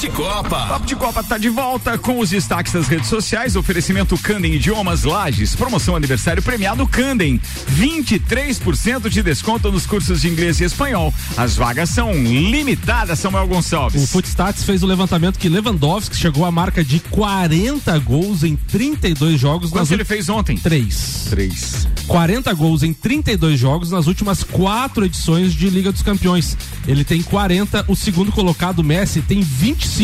[0.06, 0.68] De Copa.
[0.68, 3.56] Papo de Copa tá de volta com os destaques das redes sociais.
[3.56, 5.56] Oferecimento Candem Idiomas Lages.
[5.56, 7.42] Promoção aniversário premiado Candem.
[7.72, 11.12] 23% de desconto nos cursos de inglês e espanhol.
[11.36, 14.04] As vagas são limitadas, Samuel Gonçalves.
[14.04, 19.40] O Footstats fez o levantamento que Lewandowski chegou à marca de 40 gols em 32
[19.40, 19.72] jogos.
[19.72, 20.56] Quantos ele fez ontem?
[20.56, 21.26] Três.
[21.32, 21.88] Três.
[22.06, 26.56] 40 gols em 32 jogos nas últimas quatro edições de Liga dos Campeões.
[26.88, 29.95] Ele tem 40, o segundo colocado, Messi, tem 25.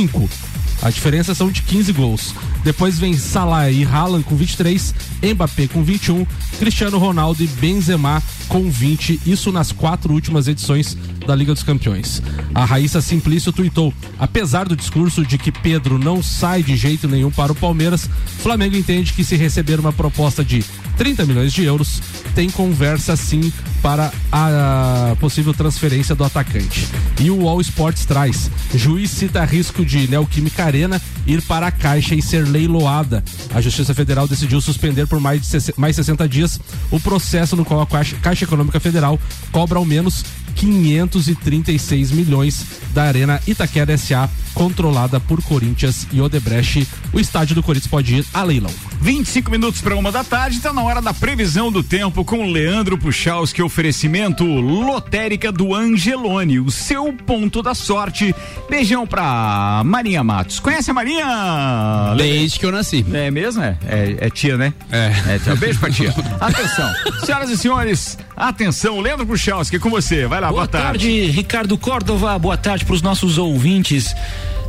[0.82, 2.34] A diferença são de 15 gols.
[2.64, 6.26] Depois vem Salah e Haaland com 23, Mbappé com 21,
[6.60, 9.22] Cristiano Ronaldo e Benzema com 20.
[9.26, 12.24] Isso nas quatro últimas edições da Liga dos Campeões.
[12.56, 17.30] A Raíssa Simplício tuitou: apesar do discurso de que Pedro não sai de jeito nenhum
[17.30, 20.64] para o Palmeiras, Flamengo entende que se receber uma proposta de
[20.98, 22.02] 30 milhões de euros,
[22.34, 23.52] tem conversa sim
[23.82, 26.88] para a possível transferência do atacante.
[27.20, 32.16] E o All Sports traz: juiz cita risco de Neoquímica Arena ir para a Caixa
[32.16, 33.24] e ser leiloada.
[33.54, 37.82] A Justiça Federal decidiu suspender por mais de mais 60 dias o processo no qual
[37.82, 39.20] a Caixa, Econômica Federal
[39.52, 40.24] cobra ao menos
[40.56, 46.88] 536 milhões da Arena Itaquera SA, controlada por Corinthians e Odebrecht.
[47.14, 48.72] O estádio do Corinthians pode ir a leilão.
[49.02, 52.98] 25 minutos para uma da tarde, está na hora da previsão do tempo com Leandro
[52.98, 58.36] Puchalski, oferecimento lotérica do Angelone, o seu ponto da sorte.
[58.70, 60.60] Beijão pra Marinha Matos.
[60.60, 61.26] Conhece a Marinha?
[62.18, 63.06] Desde que eu nasci.
[63.14, 63.64] É mesmo?
[63.64, 64.74] É, é, é tia, né?
[64.92, 65.36] É.
[65.36, 65.56] É tia.
[65.56, 66.14] Beijo pra tia.
[66.42, 66.94] Atenção.
[67.24, 69.00] Senhoras e senhores, atenção.
[69.00, 70.28] Leandro Puchalski, com você.
[70.28, 72.38] Vai lá, boa, Boa tarde, Ricardo Córdova.
[72.38, 74.14] Boa tarde para os nossos ouvintes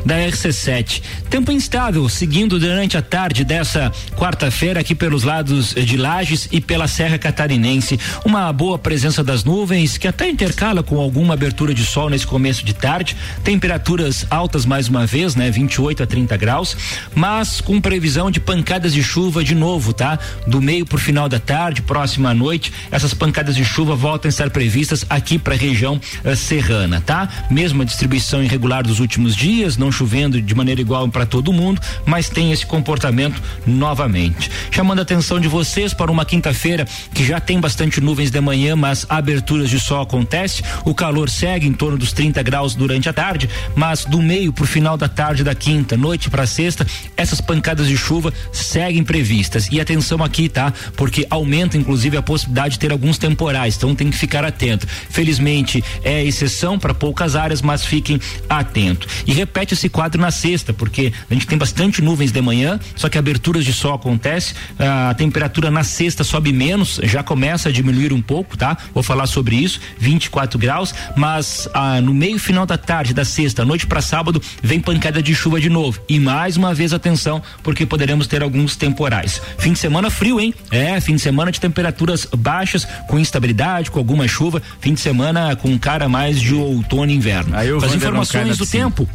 [0.04, 1.02] da RC7.
[1.30, 6.88] Tempo instável, seguindo durante a tarde dessa quarta-feira aqui pelos lados de Lages e pela
[6.88, 7.98] Serra Catarinense.
[8.24, 12.64] Uma boa presença das nuvens que até intercala com alguma abertura de sol nesse começo
[12.64, 13.16] de tarde.
[13.44, 15.50] Temperaturas altas mais uma vez, né?
[15.50, 16.76] 28 a 30 graus,
[17.14, 20.18] mas com previsão de pancadas de chuva de novo, tá?
[20.46, 24.30] Do meio pro final da tarde, próxima à noite, essas pancadas de chuva voltam a
[24.30, 27.28] estar previstas aqui para a região eh, serrana, tá?
[27.50, 32.28] Mesma distribuição irregular dos últimos dias, não chovendo de maneira igual para todo mundo, mas
[32.28, 34.50] tem esse comportamento novamente.
[34.70, 38.74] Chamando a atenção de vocês para uma quinta-feira que já tem bastante nuvens de manhã,
[38.74, 40.62] mas aberturas de sol acontece.
[40.84, 44.64] O calor segue em torno dos 30 graus durante a tarde, mas do meio para
[44.64, 49.68] o final da tarde da quinta, noite para sexta, essas pancadas de chuva seguem previstas.
[49.70, 50.72] E atenção aqui, tá?
[50.96, 54.86] Porque aumenta inclusive a possibilidade de ter alguns temporais, então tem que ficar atento.
[54.86, 59.08] Felizmente é exceção para poucas áreas, mas fiquem atentos.
[59.26, 63.08] E repete esse quadro na sexta, porque a gente tem bastante nuvens de manhã, só
[63.08, 68.12] que aberturas de sol acontece, a temperatura na sexta sobe menos, já começa a diminuir
[68.12, 68.76] um pouco, tá?
[68.94, 73.64] Vou falar sobre isso, 24 graus, mas ah, no meio final da tarde da sexta,
[73.64, 76.00] noite para sábado, vem pancada de chuva de novo.
[76.08, 79.42] E mais uma vez atenção, porque poderemos ter alguns temporais.
[79.58, 80.54] Fim de semana frio, hein?
[80.70, 85.56] É, fim de semana de temperaturas baixas, com instabilidade, com alguma chuva, fim de semana
[85.56, 87.56] com cara mais de outono e inverno.
[87.56, 89.08] Aí As informações do tempo,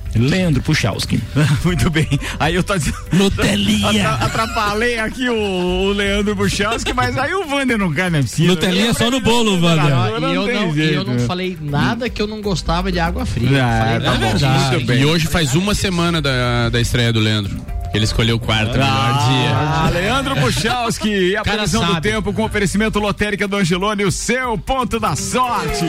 [0.57, 1.19] Leandro Puchalski.
[1.63, 2.07] Muito bem.
[2.39, 2.73] Aí eu tô
[3.13, 4.09] Nutelinha.
[4.09, 8.49] Atrapalhei aqui o, o Leandro Buchalski, mas aí o Wander não cai na piscina.
[8.49, 9.85] Nutelinha é só no bolo, Wander.
[9.85, 13.65] E eu não, e eu não falei nada que eu não gostava de água fria.
[13.65, 15.01] Ah, falei tá bom, bem.
[15.01, 17.55] E hoje faz uma semana da, da estreia do Leandro.
[17.93, 19.55] Ele escolheu o quarto, melhor dia.
[19.55, 24.57] Ah, Leandro Buchalski e a previsão do tempo com oferecimento lotérica do Angelone, o seu
[24.57, 25.85] ponto da sorte.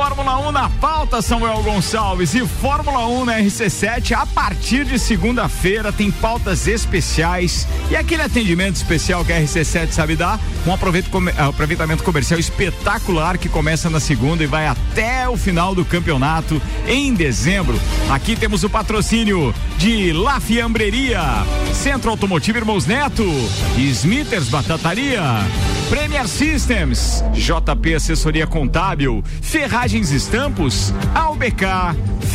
[0.00, 2.34] Fórmula 1 na pauta, Samuel Gonçalves.
[2.34, 8.76] E Fórmula 1 na RC7, a partir de segunda-feira, tem pautas especiais e aquele atendimento
[8.76, 10.76] especial que a RC7 sabe dar, um
[11.10, 16.60] come- aproveitamento comercial espetacular que começa na segunda e vai até o final do campeonato
[16.86, 17.80] em dezembro.
[18.10, 21.22] Aqui temos o patrocínio de La Fiambreria,
[21.72, 23.24] Centro Automotivo Irmãos Neto,
[23.78, 25.22] Smithers Batataria,
[25.88, 29.22] Premier Systems, JP Assessoria Contábil,
[29.86, 31.62] Ferragens Estampos, AUBK,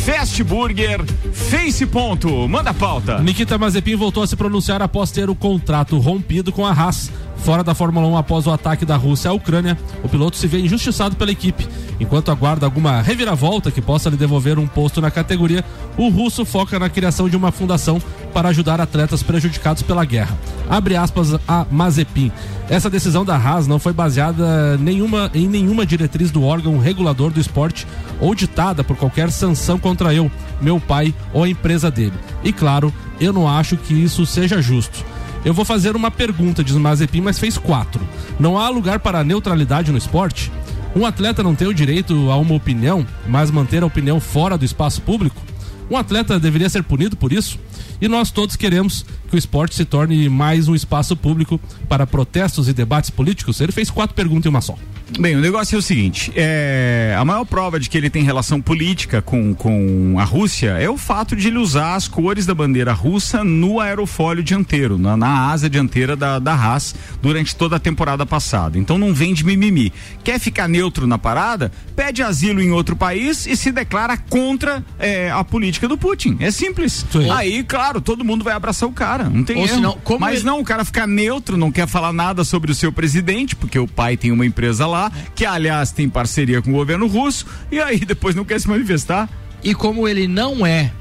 [0.06, 2.48] Fast Burger, Face Ponto.
[2.48, 3.18] Manda pauta.
[3.18, 7.12] Nikita Mazepin voltou a se pronunciar após ter o contrato rompido com a Haas.
[7.36, 10.60] Fora da Fórmula 1 após o ataque da Rússia à Ucrânia, o piloto se vê
[10.60, 11.68] injustiçado pela equipe.
[12.00, 15.62] Enquanto aguarda alguma reviravolta que possa lhe devolver um posto na categoria,
[15.98, 18.00] o russo foca na criação de uma fundação
[18.32, 20.36] para ajudar atletas prejudicados pela guerra.
[20.68, 22.32] Abre aspas a Mazepin.
[22.68, 27.40] Essa decisão da Haas não foi baseada nenhuma, em nenhuma diretriz do órgão regulador do
[27.40, 27.86] esporte
[28.20, 32.14] ou ditada por qualquer sanção contra eu, meu pai ou a empresa dele.
[32.42, 35.04] E claro, eu não acho que isso seja justo.
[35.44, 38.00] Eu vou fazer uma pergunta, diz Mazepin, mas fez quatro.
[38.38, 40.52] Não há lugar para neutralidade no esporte?
[40.94, 44.64] Um atleta não tem o direito a uma opinião, mas manter a opinião fora do
[44.64, 45.42] espaço público?
[45.90, 47.58] Um atleta deveria ser punido por isso?
[48.02, 52.66] E nós todos queremos que o esporte se torne mais um espaço público para protestos
[52.66, 53.60] e debates políticos?
[53.60, 54.76] Ele fez quatro perguntas em uma só.
[55.18, 58.60] Bem, o negócio é o seguinte: é, a maior prova de que ele tem relação
[58.60, 62.92] política com, com a Rússia é o fato de ele usar as cores da bandeira
[62.92, 68.24] russa no aerofólio dianteiro, na, na asa dianteira da, da Haas, durante toda a temporada
[68.24, 68.78] passada.
[68.78, 69.92] Então não vem de mimimi.
[70.22, 71.70] Quer ficar neutro na parada?
[71.96, 76.36] Pede asilo em outro país e se declara contra é, a política do Putin.
[76.40, 77.04] É simples.
[77.32, 79.24] Aí, claro, todo mundo vai abraçar o cara.
[79.28, 79.74] Não tem Ou erro.
[79.74, 82.92] senão, Mas ele- não, o cara fica neutro, não quer falar nada sobre o seu
[82.92, 85.01] presidente, porque o pai tem uma empresa lá,
[85.34, 89.28] que aliás tem parceria com o governo russo, e aí depois não quer se manifestar.
[89.62, 90.92] E como ele não é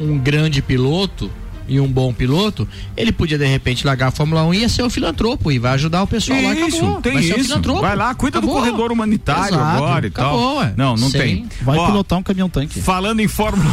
[0.00, 1.30] um grande piloto
[1.68, 4.82] e um bom piloto, ele podia de repente largar a Fórmula 1 e ia ser
[4.82, 6.54] o filantropo e vai ajudar o pessoal lá.
[6.54, 7.00] Isso, Acabou.
[7.02, 7.48] tem vai ser o isso.
[7.48, 7.80] filantropo.
[7.80, 8.56] Vai lá, cuida Acabou.
[8.56, 10.56] do corredor humanitário Exato, agora e acabou, tal.
[10.56, 10.74] ué.
[10.76, 11.18] Não, não Sim.
[11.18, 11.46] tem.
[11.62, 12.80] Vai Ó, pilotar um caminhão tanque.
[12.80, 13.68] Falando em Fórmula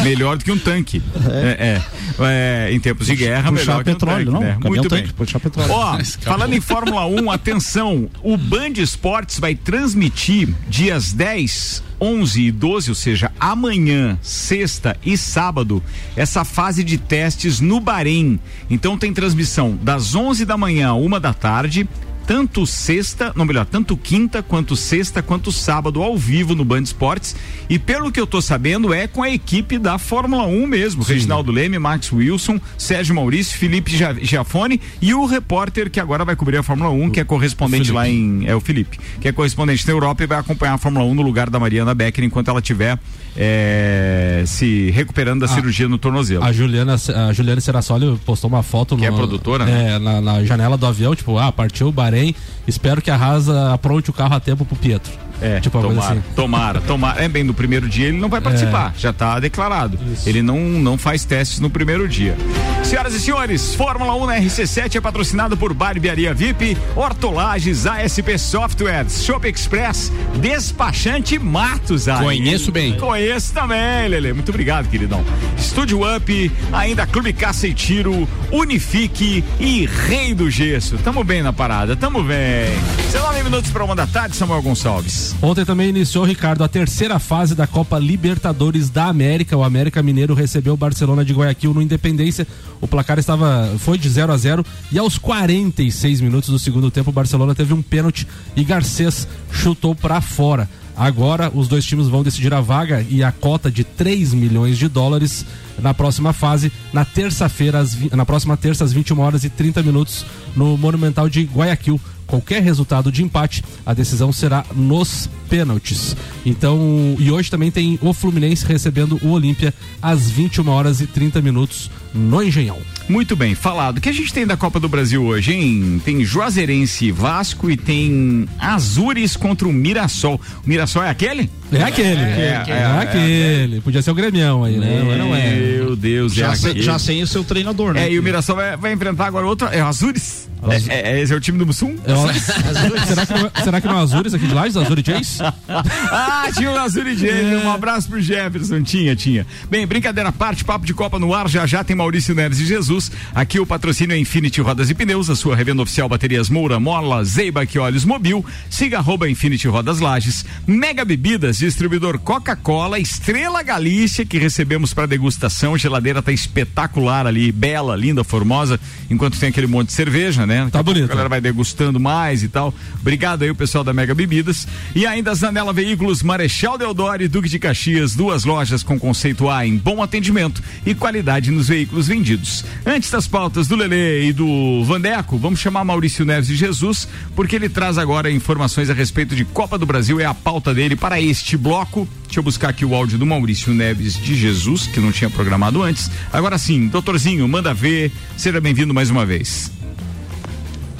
[0.00, 1.02] 1, melhor do que um tanque.
[1.30, 1.82] É, é.
[2.22, 4.40] É, em tempos de guerra, puxar melhor que um petróleo, tanque, não.
[4.40, 4.52] né?
[4.54, 5.12] Caminhão Muito tanque, bem.
[5.14, 5.70] puxar petróleo.
[5.72, 12.42] Ó, Mas falando em Fórmula 1, atenção, o Band Esportes vai transmitir dias 10, 11
[12.42, 15.82] e 12, ou seja, amanhã, sexta e sábado,
[16.16, 18.40] essa fase de testes no Bahrein.
[18.70, 21.88] Então tem transmissão das 11 da manhã a uma da tarde,
[22.30, 27.34] tanto sexta, não melhor, tanto quinta quanto sexta quanto sábado ao vivo no Band Esportes.
[27.68, 31.50] E pelo que eu tô sabendo é com a equipe da Fórmula 1 mesmo, Reginaldo
[31.50, 33.90] Leme, Max Wilson, Sérgio Maurício, Felipe
[34.22, 38.08] Giafone e o repórter que agora vai cobrir a Fórmula 1, que é correspondente lá
[38.08, 41.14] em é o Felipe, que é correspondente na Europa e vai acompanhar a Fórmula 1
[41.14, 42.96] no lugar da Mariana Becker enquanto ela estiver
[43.36, 46.44] é, se recuperando da cirurgia no tornozelo.
[46.44, 49.94] A Juliana, a Juliana Serassoli postou uma foto Que é no- produtora, né?
[49.94, 52.19] é, na, na janela do avião, tipo, ah, partiu o Bahrein,
[52.66, 55.29] espero que a Rasa apronte o carro a tempo pro Pietro.
[55.40, 56.22] É, tipo, tomara, assim.
[56.34, 57.24] tomara, tomara.
[57.24, 59.98] É bem, no primeiro dia ele não vai participar, já está declarado.
[60.26, 62.36] Ele não, não faz testes no primeiro dia.
[62.82, 69.24] Senhoras e senhores, Fórmula 1 na RC7 é patrocinado por Barbearia VIP, Hortolages, ASP Softwares,
[69.24, 72.08] Shop Express, Despachante Matos.
[72.08, 72.24] aí.
[72.24, 72.96] Conheço bem.
[72.96, 74.32] Conheço também, Lele.
[74.32, 75.24] Muito obrigado, queridão.
[75.56, 80.98] Estúdio Up, ainda Clube Caça e Tiro, Unifique e Rei do Gesso.
[80.98, 82.70] Tamo bem na parada, tamo bem.
[83.12, 85.29] 19 minutos para uma da tarde, Samuel Gonçalves.
[85.42, 89.56] Ontem também iniciou, Ricardo, a terceira fase da Copa Libertadores da América.
[89.56, 92.46] O América Mineiro recebeu o Barcelona de Guayaquil no Independência.
[92.80, 97.10] O placar estava foi de 0 a 0 e aos 46 minutos do segundo tempo
[97.10, 98.26] o Barcelona teve um pênalti
[98.56, 100.68] e Garcês chutou para fora.
[100.96, 104.86] Agora os dois times vão decidir a vaga e a cota de 3 milhões de
[104.86, 105.46] dólares
[105.78, 110.76] na próxima fase, na terça-feira, na próxima terça, às 21 horas e 30 minutos, no
[110.76, 111.98] Monumental de Guayaquil.
[112.30, 116.16] Qualquer resultado de empate, a decisão será nos pênaltis.
[116.46, 121.42] Então, e hoje também tem o Fluminense recebendo o Olímpia às 21 horas e 30
[121.42, 122.76] minutos no Engenhão.
[123.08, 123.98] Muito bem, falado.
[123.98, 126.00] O que a gente tem da Copa do Brasil hoje, hein?
[126.04, 130.40] Tem Juazeirense e Vasco e tem Azures contra o Mirassol.
[130.64, 131.50] O Mirassol é aquele?
[131.72, 132.56] É aquele, é,
[133.00, 133.80] aquele.
[133.80, 135.02] Podia ser o Gremião aí, né?
[135.04, 135.56] Mas não é.
[135.56, 136.84] Meu Deus, Já, é se- aquele.
[136.84, 138.06] já sem o seu treinador, né?
[138.06, 139.66] É, e o Mirassol vai, vai enfrentar agora outro.
[139.68, 140.48] É o Azures?
[140.68, 141.96] É, é- é esse é o time do Mussum?
[142.04, 144.66] É será, que não, será que não é o Azures aqui de lá?
[144.66, 145.38] Os Azures Jays?
[145.68, 147.64] ah, tinha o Azuri Jenner.
[147.64, 148.82] Um abraço pro Jefferson.
[148.82, 149.46] Tinha, tinha.
[149.70, 151.48] Bem, brincadeira à parte, papo de Copa no ar.
[151.48, 153.10] Já já tem Maurício Neres e Jesus.
[153.34, 157.24] Aqui o patrocínio é Infinity Rodas e Pneus, a sua revenda oficial Baterias Moura, Mola,
[157.24, 158.44] Zeiba e Olhos Mobil.
[158.68, 160.44] Siga arroba Infinity Rodas Lages.
[160.66, 165.74] Mega Bebidas, distribuidor Coca-Cola, Estrela Galícia, que recebemos para degustação.
[165.74, 168.78] A geladeira tá espetacular ali, bela, linda, formosa.
[169.08, 170.49] Enquanto tem aquele monte de cerveja, né?
[170.70, 171.04] Tá bonito.
[171.04, 172.74] A galera vai degustando mais e tal.
[173.00, 174.66] Obrigado aí o pessoal da Mega Bebidas.
[174.94, 179.48] E ainda a Zanela Veículos, Marechal Deodoro e Duque de Caxias, duas lojas com conceito
[179.48, 182.64] A em bom atendimento e qualidade nos veículos vendidos.
[182.84, 187.56] Antes das pautas do Lele e do Vandeco, vamos chamar Maurício Neves de Jesus, porque
[187.56, 191.20] ele traz agora informações a respeito de Copa do Brasil, é a pauta dele para
[191.20, 192.08] este bloco.
[192.24, 195.82] Deixa eu buscar aqui o áudio do Maurício Neves de Jesus, que não tinha programado
[195.82, 196.10] antes.
[196.32, 198.12] Agora sim, doutorzinho, manda ver.
[198.36, 199.79] Seja bem-vindo mais uma vez.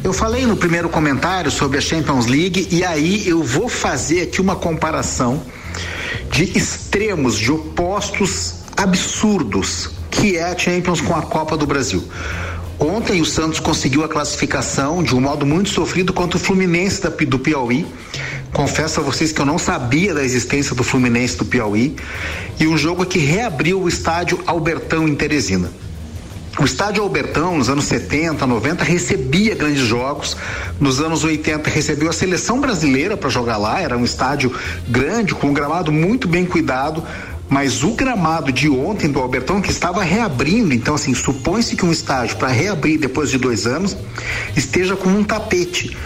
[0.03, 4.41] Eu falei no primeiro comentário sobre a Champions League e aí eu vou fazer aqui
[4.41, 5.43] uma comparação
[6.31, 12.03] de extremos, de opostos absurdos, que é a Champions com a Copa do Brasil.
[12.79, 17.11] Ontem o Santos conseguiu a classificação de um modo muito sofrido contra o Fluminense da-
[17.11, 17.87] do Piauí.
[18.55, 21.95] Confesso a vocês que eu não sabia da existência do Fluminense do Piauí.
[22.59, 25.71] E um jogo que reabriu o estádio Albertão em Teresina.
[26.61, 30.37] O estádio Albertão, nos anos 70, 90, recebia grandes jogos.
[30.79, 33.81] Nos anos 80, recebeu a seleção brasileira para jogar lá.
[33.81, 34.55] Era um estádio
[34.87, 37.03] grande, com um gramado muito bem cuidado.
[37.49, 41.91] Mas o gramado de ontem do Albertão, que estava reabrindo, então, assim, supõe-se que um
[41.91, 43.97] estádio para reabrir depois de dois anos
[44.55, 45.97] esteja com um tapete.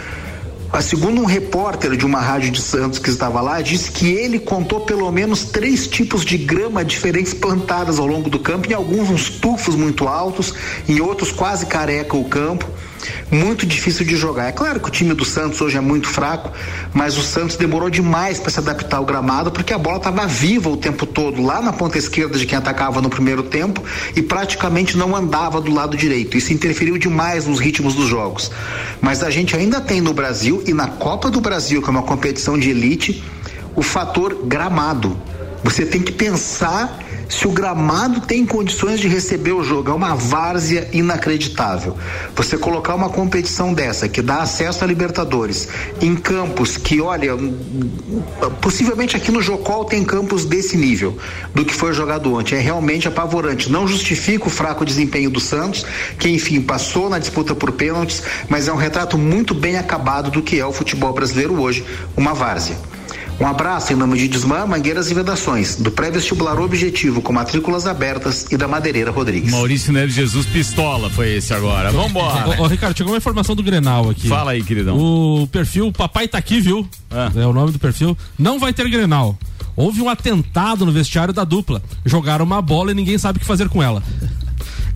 [0.81, 4.81] Segundo um repórter de uma rádio de Santos que estava lá, disse que ele contou
[4.81, 9.29] pelo menos três tipos de grama diferentes plantadas ao longo do campo, em alguns uns
[9.29, 10.53] tufos muito altos,
[10.87, 12.69] em outros quase careca o campo.
[13.31, 14.47] Muito difícil de jogar.
[14.47, 16.51] É claro que o time do Santos hoje é muito fraco,
[16.93, 20.69] mas o Santos demorou demais para se adaptar ao gramado porque a bola estava viva
[20.69, 23.83] o tempo todo lá na ponta esquerda de quem atacava no primeiro tempo
[24.15, 26.37] e praticamente não andava do lado direito.
[26.37, 28.51] Isso interferiu demais nos ritmos dos jogos.
[29.01, 32.03] Mas a gente ainda tem no Brasil e na Copa do Brasil, que é uma
[32.03, 33.23] competição de elite,
[33.75, 35.17] o fator gramado.
[35.63, 36.99] Você tem que pensar
[37.29, 39.89] se o gramado tem condições de receber o jogo.
[39.89, 41.97] É uma várzea inacreditável.
[42.35, 45.67] Você colocar uma competição dessa, que dá acesso a Libertadores,
[46.01, 47.33] em campos que, olha,
[48.61, 51.17] possivelmente aqui no Jocol tem campos desse nível
[51.53, 52.55] do que foi jogado ontem.
[52.55, 53.71] É realmente apavorante.
[53.71, 55.85] Não justifica o fraco desempenho do Santos,
[56.17, 60.41] que enfim passou na disputa por pênaltis, mas é um retrato muito bem acabado do
[60.41, 62.94] que é o futebol brasileiro hoje, uma várzea.
[63.37, 68.45] Um abraço em nome de Desmã, Mangueiras e Vedações, do pré-vestibular Objetivo com matrículas abertas
[68.49, 69.51] e da Madeireira Rodrigues.
[69.51, 71.91] Maurício Neves Jesus Pistola foi esse agora.
[71.91, 72.61] Vambora.
[72.61, 74.29] Ô, ô, Ricardo, chegou uma informação do Grenal aqui.
[74.29, 74.97] Fala aí, queridão.
[74.97, 76.87] O perfil Papai tá aqui, viu?
[77.35, 78.17] É o nome do perfil.
[78.39, 79.37] Não vai ter Grenal.
[79.75, 81.81] Houve um atentado no vestiário da dupla.
[82.05, 84.01] Jogaram uma bola e ninguém sabe o que fazer com ela.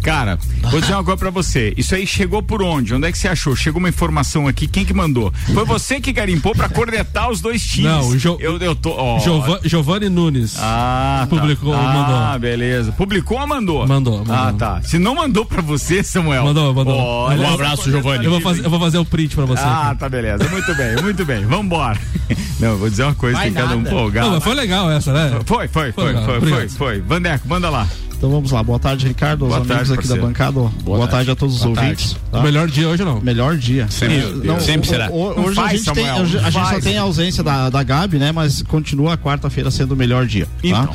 [0.02, 0.38] Cara,
[0.72, 1.74] vou dizer uma coisa pra você.
[1.78, 2.94] Isso aí chegou por onde?
[2.94, 3.56] Onde é que você achou?
[3.56, 5.32] Chegou uma informação aqui, quem que mandou?
[5.54, 7.92] Foi você que garimpou pra cornetar os dois times.
[7.92, 8.92] Não, o jo eu, eu tô.
[8.92, 9.20] ó.
[9.20, 10.56] Giova- Giovanni Nunes.
[10.60, 11.36] Ah, tá.
[11.36, 12.40] Publicou, ah, mandou.
[12.40, 12.92] beleza.
[12.94, 13.88] Publicou ou mandou?
[13.88, 14.36] Mandou, mandou.
[14.36, 14.82] Ah, tá.
[14.84, 16.44] Se não mandou pra você, Samuel.
[16.46, 17.30] Mandou, mandou.
[17.30, 18.26] Um abraço, Giovanni.
[18.26, 19.64] Eu vou, fazer, eu vou fazer o print pra você.
[19.64, 20.48] Ah, tá beleza.
[20.50, 21.46] Muito bem, muito bem.
[21.46, 22.00] Vambora.
[22.60, 23.90] Não, eu vou dizer uma coisa, Vai tem cada um nada.
[23.90, 24.28] empolgado.
[24.28, 25.40] Não, mas foi legal essa, né?
[25.46, 26.70] Foi, foi, foi, foi, foi, obrigado.
[26.72, 27.02] foi.
[27.02, 27.88] Vandeco, manda lá.
[28.20, 30.22] Então vamos lá, boa tarde, Ricardo, aos Boa amigos tarde, aqui parceiro.
[30.22, 30.60] da bancada.
[30.84, 31.32] Boa, tarde.
[31.32, 32.12] a todos os Boa ouvintes.
[32.12, 32.26] tarde.
[32.30, 32.40] tá?
[32.40, 33.22] O melhor dia hoje não.
[33.22, 33.88] Melhor dia.
[33.90, 34.64] Sempre, Deus.
[34.64, 35.10] Sempre o- será.
[35.10, 37.70] o- Não Hoje faz, a gente, tem, a gente não só tem a ausência da,
[37.70, 38.34] da Gabi, né?
[38.34, 40.46] Mas continua a quarta-feira sendo o melhor dia.
[40.46, 40.52] tá?
[40.62, 40.90] Então.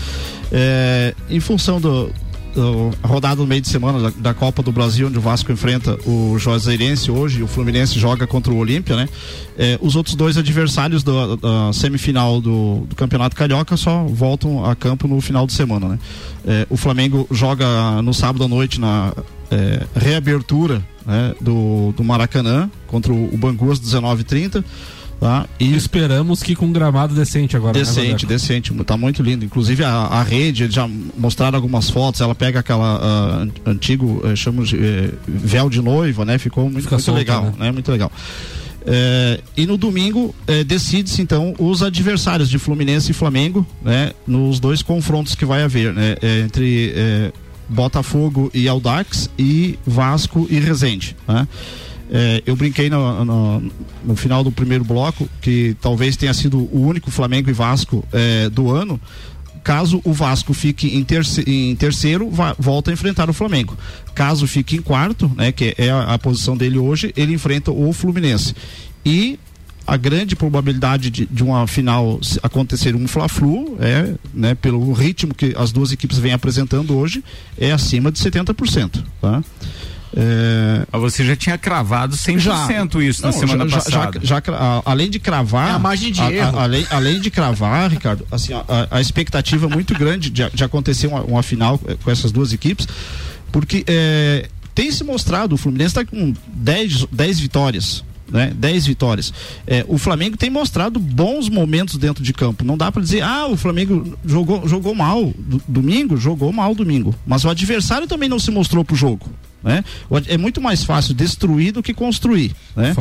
[0.52, 2.10] É, em função do,
[3.02, 6.38] rodada do meio de semana da, da Copa do Brasil, onde o Vasco enfrenta o
[6.38, 9.08] Juazeirense hoje, o Fluminense joga contra o Olímpia, né?
[9.58, 14.74] É, os outros dois adversários do- da semifinal do, do Campeonato Carioca só voltam a
[14.74, 15.98] campo no final de semana, né?
[16.46, 19.12] É, o Flamengo joga no sábado à noite na
[19.50, 24.64] é, reabertura né, do, do Maracanã contra o, o Bangu às 19h30.
[25.24, 25.46] Tá?
[25.58, 27.72] E Esperamos que com um gramado decente agora.
[27.72, 28.26] né, Decente, Vandeco?
[28.26, 29.42] decente, tá muito lindo.
[29.42, 33.02] Inclusive a, a rede, já mostraram algumas fotos, ela pega aquela
[33.42, 36.36] an- antigo, eh, chamamos de eh, véu de noiva, né?
[36.36, 37.52] Ficou muito, muito solta, legal, né?
[37.58, 37.72] né?
[37.72, 38.12] Muito legal.
[38.86, 44.12] Eh, e no domingo eh, decide-se então os adversários de Fluminense e Flamengo, né?
[44.26, 46.16] Nos dois confrontos que vai haver, né?
[46.20, 47.32] eh, entre
[47.66, 51.48] Botafogo e Audax e Vasco e Resende, né?
[52.16, 53.72] É, eu brinquei no, no-
[54.04, 58.48] no final do primeiro bloco que talvez tenha sido o único Flamengo e Vasco é,
[58.48, 59.00] do ano.
[59.64, 63.76] Caso o Vasco fique em, terce- em terceiro, va- volta a enfrentar o Flamengo.
[64.14, 67.92] Caso fique em quarto, né, que é a, a posição dele hoje, ele enfrenta o
[67.92, 68.54] Fluminense.
[69.04, 69.36] E
[69.86, 75.52] a grande probabilidade de, de uma final acontecer um Fla-Flu é, né, pelo ritmo que
[75.58, 77.24] as duas equipes vêm apresentando hoje,
[77.58, 79.42] é acima de 70%, tá?
[80.16, 84.20] É, Mas você já tinha cravado 100% isso na Não, semana já- já- passada.
[84.22, 85.68] já- já a- além de cravar.
[85.70, 86.58] É a margem de a- a- erro.
[86.58, 90.64] além, além de cravar, Ricardo, assim, a, a- a expectativa é muito grande de, de
[90.64, 92.86] acontecer uma, uma final com essas duas equipes,
[93.50, 98.04] porque eh, tem se mostrado, o Fluminense está com 10, 10 vitórias.
[98.26, 98.52] Né?
[98.56, 99.32] 10 vitórias.
[99.66, 102.64] Eh, o Flamengo tem mostrado bons momentos dentro de campo.
[102.64, 107.14] Não dá para dizer, ah, o Flamengo jogou, jogou mal do- domingo, jogou mal domingo.
[107.26, 109.28] Mas o adversário também não se mostrou pro jogo.
[109.64, 109.82] Né?
[110.28, 112.54] É muito mais fácil destruir do que construir.
[112.76, 112.92] Né?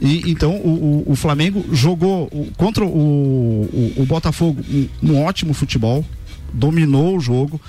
[0.00, 5.22] E, então o, o- o Flamengo jogou o- contra o, o, o Botafogo um, um
[5.24, 6.04] ótimo futebol,
[6.52, 7.60] dominou o jogo.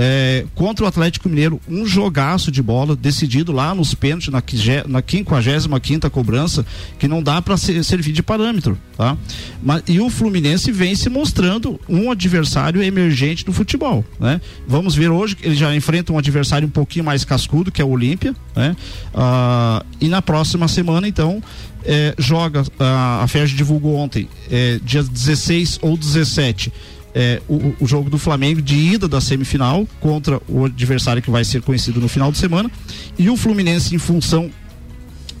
[0.00, 4.40] É, contra o Atlético Mineiro, um jogaço de bola decidido lá nos pênaltis, na,
[4.86, 6.64] na 55 cobrança,
[7.00, 8.78] que não dá para servir de parâmetro.
[8.96, 9.16] Tá?
[9.60, 14.04] Mas, e o Fluminense vem se mostrando um adversário emergente no futebol.
[14.20, 14.40] Né?
[14.68, 17.84] Vamos ver hoje que ele já enfrenta um adversário um pouquinho mais cascudo, que é
[17.84, 18.36] o Olímpia.
[18.54, 18.76] Né?
[19.12, 21.42] Ah, e na próxima semana, então,
[21.84, 26.72] eh, joga, ah, a FERJ divulgou ontem, eh, dia 16 ou 17,
[27.20, 31.44] eh, o, o jogo do Flamengo de ida da semifinal contra o adversário que vai
[31.44, 32.70] ser conhecido no final de semana.
[33.18, 34.48] E o Fluminense, em função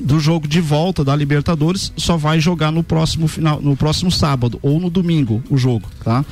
[0.00, 4.58] do jogo de volta da Libertadores, só vai jogar no próximo final, no próximo sábado
[4.60, 6.24] ou no domingo o jogo, tá?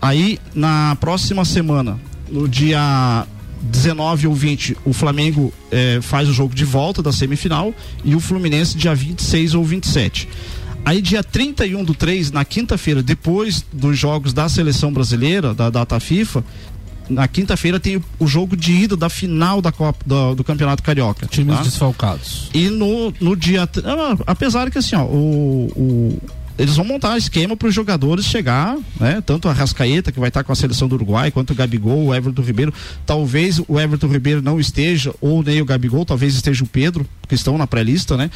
[0.00, 1.98] Aí na próxima semana,
[2.30, 3.26] no dia
[3.62, 7.74] 19 ou 20, o Flamengo eh, faz o jogo de volta da semifinal
[8.04, 10.28] e o Fluminense dia 26 ou 27.
[10.84, 15.98] Aí dia 31 do 3, na quinta-feira, depois dos jogos da seleção brasileira, da data
[16.00, 16.44] FIFA,
[17.08, 21.26] na quinta-feira tem o, jogo de ida da final da Copa do, do Campeonato Carioca.
[21.26, 21.62] Times tá?
[21.62, 22.50] desfalcados.
[22.54, 23.62] E no, no dia.
[23.62, 25.70] ah, Apesar que assim, ó, o.
[25.76, 26.18] o-
[26.58, 29.22] eles vão montar esquema para os jogadores chegar, né?
[29.24, 32.14] Tanto a Rascaeta, que vai estar com a seleção do Uruguai, quanto o Gabigol, o
[32.14, 32.74] Everton Ribeiro.
[33.06, 37.34] Talvez o Everton Ribeiro não esteja, ou nem o Gabigol, talvez esteja o Pedro, que
[37.34, 38.30] estão na pré-lista, né?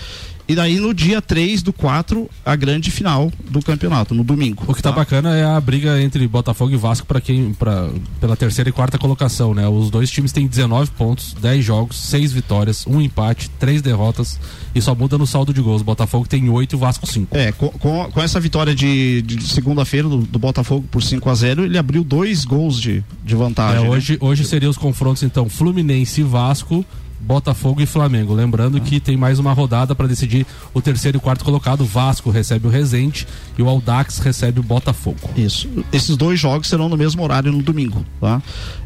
[0.49, 4.65] E daí no dia 3 do 4, a grande final do campeonato, no domingo.
[4.67, 7.91] O que tá bacana é a briga entre Botafogo e Vasco para quem pra,
[8.21, 9.67] pela terceira e quarta colocação, né?
[9.67, 14.39] Os dois times têm 19 pontos, 10 jogos, 6 vitórias, um empate, 3 derrotas
[14.75, 15.83] e só muda no saldo de gols.
[15.83, 17.37] Botafogo tem 8 e o Vasco 5.
[17.37, 21.35] É, com, com, com essa vitória de, de segunda-feira do, do Botafogo por 5 a
[21.35, 23.81] 0 ele abriu dois gols de, de vantagem.
[23.81, 23.91] É, né?
[23.91, 26.85] hoje, hoje seriam os confrontos então Fluminense e Vasco,
[27.21, 28.35] Botafogo e Flamengo.
[28.35, 31.81] Lembrando que tem mais uma rodada para decidir o terceiro e quarto colocado.
[31.83, 33.27] O Vasco recebe o Resende
[33.59, 35.31] e o Aldax recebe o Botafogo.
[35.37, 35.69] Isso.
[35.93, 38.41] Esses dois jogos serão no mesmo horário no domingo, tá?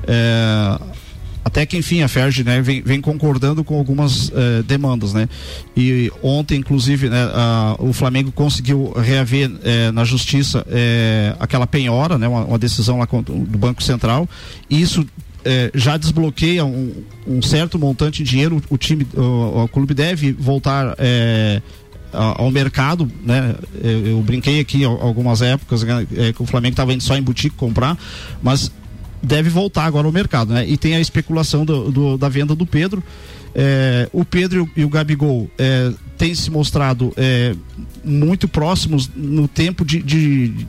[0.06, 0.80] É,
[1.42, 5.26] até que enfim a Ferg né, vem, vem concordando com algumas eh, demandas, né?
[5.74, 12.18] E ontem, inclusive, né, a- o Flamengo conseguiu reaver eh, na justiça eh, aquela penhora,
[12.18, 12.28] né?
[12.28, 14.28] Uma, uma decisão lá do Banco Central.
[14.68, 15.04] E isso
[15.44, 16.92] é, já desbloqueia um,
[17.26, 21.62] um, certo montante de dinheiro, o time, o, o clube deve voltar é,
[22.12, 23.54] ao mercado, né?
[23.82, 27.22] Eu, eu, brinquei aqui algumas épocas né, é, que o Flamengo estava indo só em
[27.22, 27.96] boutique comprar,
[28.42, 28.70] mas
[29.22, 30.66] deve voltar agora ao mercado, né?
[30.66, 33.02] E tem a especulação do, do da venda do Pedro.
[33.54, 37.54] É, o Pedro e o Gabigol é, têm se mostrado é,
[38.04, 40.66] muito próximos no tempo de, de,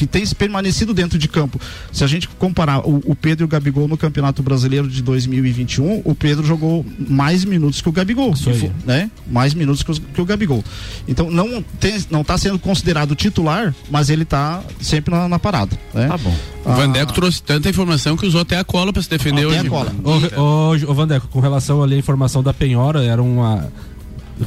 [0.00, 1.60] que tem permanecido dentro de campo.
[1.92, 6.00] Se a gente comparar o, o, Pedro e o Gabigol no Campeonato Brasileiro de 2021,
[6.06, 8.32] o Pedro jogou mais minutos que o Gabigol,
[8.86, 9.10] né?
[9.30, 10.64] Mais minutos que o, que o, Gabigol.
[11.06, 15.78] Então não tem, não está sendo considerado titular, mas ele está sempre na, na, parada.
[15.92, 16.08] Né?
[16.08, 16.34] Tá bom.
[16.64, 19.58] O Vandeco ah, trouxe tanta informação que usou até a cola para se defender hoje.
[19.58, 19.92] Até a cola.
[20.02, 23.70] Ô, ô, ô Vandeco, com relação ali à informação da penhora, era uma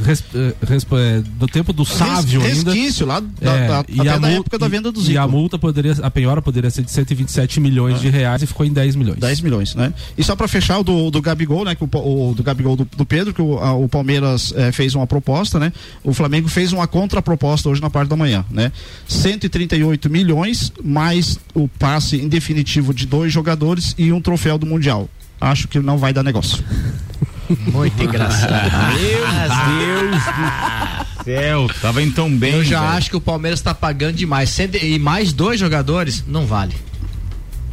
[0.05, 3.25] res, eh, res, eh, do tempo do Sávio Res, resquício ainda.
[3.25, 5.13] lá da, é, da, e a da época da venda do Zico.
[5.13, 7.99] E a multa poderia, a penhora poderia ser de 127 milhões ah.
[7.99, 9.19] de reais e ficou em 10 milhões.
[9.19, 9.93] 10 milhões, né?
[10.17, 11.75] E só para fechar o do, do Gabigol, né?
[11.75, 11.89] Que o,
[12.29, 15.59] o do Gabigol do, do Pedro, que o, a, o Palmeiras eh, fez uma proposta,
[15.59, 15.71] né?
[16.03, 18.71] O Flamengo fez uma contraproposta hoje na parte da manhã, né?
[19.07, 25.09] 138 milhões mais o passe em definitivo de dois jogadores e um troféu do Mundial.
[25.39, 26.63] Acho que não vai dar negócio.
[27.49, 28.71] Muito engraçado.
[28.97, 32.53] Meu Deus do céu, tava então bem.
[32.53, 32.93] Eu já velho.
[32.93, 34.57] acho que o Palmeiras tá pagando demais.
[34.81, 36.75] E mais dois jogadores, não vale.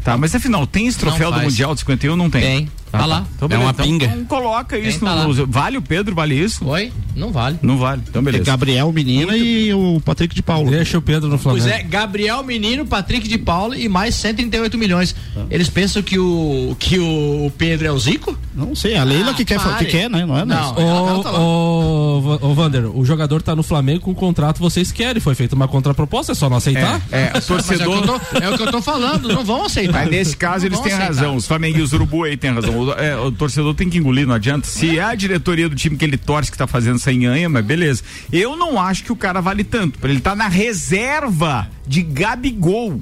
[0.04, 2.40] Tá, mas afinal, tem esse troféu do Mundial de 51 não tem?
[2.40, 2.68] Tem.
[2.91, 3.24] Tá, lá.
[3.36, 4.07] Então, é uma então, pinga.
[4.07, 6.64] Então, coloca isso tá no, Vale o Pedro, vale isso?
[6.66, 6.93] Oi?
[7.14, 7.59] Não vale.
[7.62, 8.03] Não vale.
[8.09, 8.43] Então beleza.
[8.43, 9.45] É Gabriel Menino Muito...
[9.45, 10.70] e o Patrick de Paulo.
[10.70, 11.64] Deixa o Pedro no Flamengo.
[11.64, 15.14] Pois é, Gabriel Menino, Patrick de Paulo e mais 138 milhões.
[15.36, 15.45] Ah.
[15.51, 18.36] Eles pensam que o que o Pedro é o Zico?
[18.55, 20.24] Não sei, a Leila ah, que, quer, que quer, né?
[20.24, 20.72] Não é não.
[20.72, 25.34] Ô, tá ô, Vander, o jogador tá no Flamengo com o contrato, vocês querem, foi
[25.34, 27.01] feita uma contraproposta, é só não aceitar?
[27.12, 27.97] É, é torcedor.
[27.97, 30.05] É o, tô, é o, que eu tô falando, não vão aceitar.
[30.05, 31.14] Mas nesse caso eles têm aceitar.
[31.14, 32.80] razão, os Flamengo e os Urubu aí têm razão.
[32.81, 34.66] O, é, o torcedor tem que engolir, não adianta.
[34.66, 37.64] Se é a diretoria do time que ele torce que tá fazendo essa enhanha, mas
[37.64, 38.03] beleza.
[38.33, 39.99] Eu não acho que o cara vale tanto.
[39.99, 43.01] Pra ele tá na reserva de Gabigol.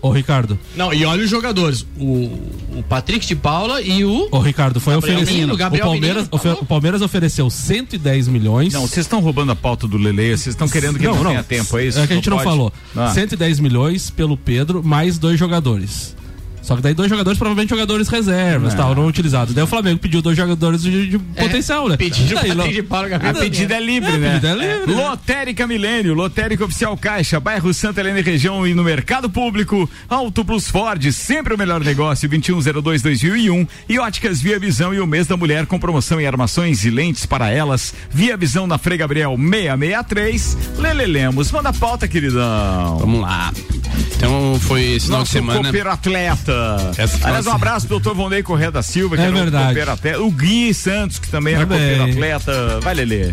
[0.00, 0.58] Ô, Ricardo.
[0.76, 1.86] Não, e olha os jogadores.
[1.98, 2.30] O,
[2.78, 4.28] o Patrick de Paula e o.
[4.30, 5.54] Ô, Ricardo, foi oferecido.
[5.54, 8.72] o, Palmeiras, o Palmeiras ofereceu 110 milhões.
[8.72, 11.42] Não, vocês estão roubando a pauta do Lele, vocês estão querendo que não, não, tenha
[11.42, 11.98] tempo, é isso?
[11.98, 12.72] É que a gente não, não falou.
[12.96, 13.10] Ah.
[13.10, 16.16] 110 milhões pelo Pedro, mais dois jogadores.
[16.64, 18.76] Só que daí dois jogadores, provavelmente jogadores reservas, é.
[18.76, 19.54] tal, não utilizados.
[19.54, 21.96] Daí o Flamengo pediu dois jogadores de, de é, potencial, né?
[21.98, 22.66] Pedido daí, lo...
[22.66, 24.40] de a pedida é livre, é, né?
[24.42, 25.02] É livre, né?
[25.02, 30.42] Lotérica Milênio, Lotérica Oficial Caixa, bairro Santa Helena e região e no mercado público, Auto
[30.42, 35.36] Plus Ford, sempre o melhor negócio, 2102-2001 e Óticas Via Visão e o mês da
[35.36, 37.92] mulher com promoção em armações e lentes para elas.
[38.10, 40.56] Via Visão na Frei Gabriel 663.
[40.78, 42.98] Lele Lemos, manda a pauta, queridão.
[42.98, 43.52] Vamos lá.
[44.16, 45.64] Então foi esse final de semana.
[45.64, 45.88] Super
[46.54, 49.80] atleta Aliás, um abraço pro doutor Vonei Correia da Silva, que é verdade.
[49.80, 50.20] atleta.
[50.20, 52.80] O Gui Santos, que também era copeiro atleta.
[52.80, 53.32] Vai, Lelê.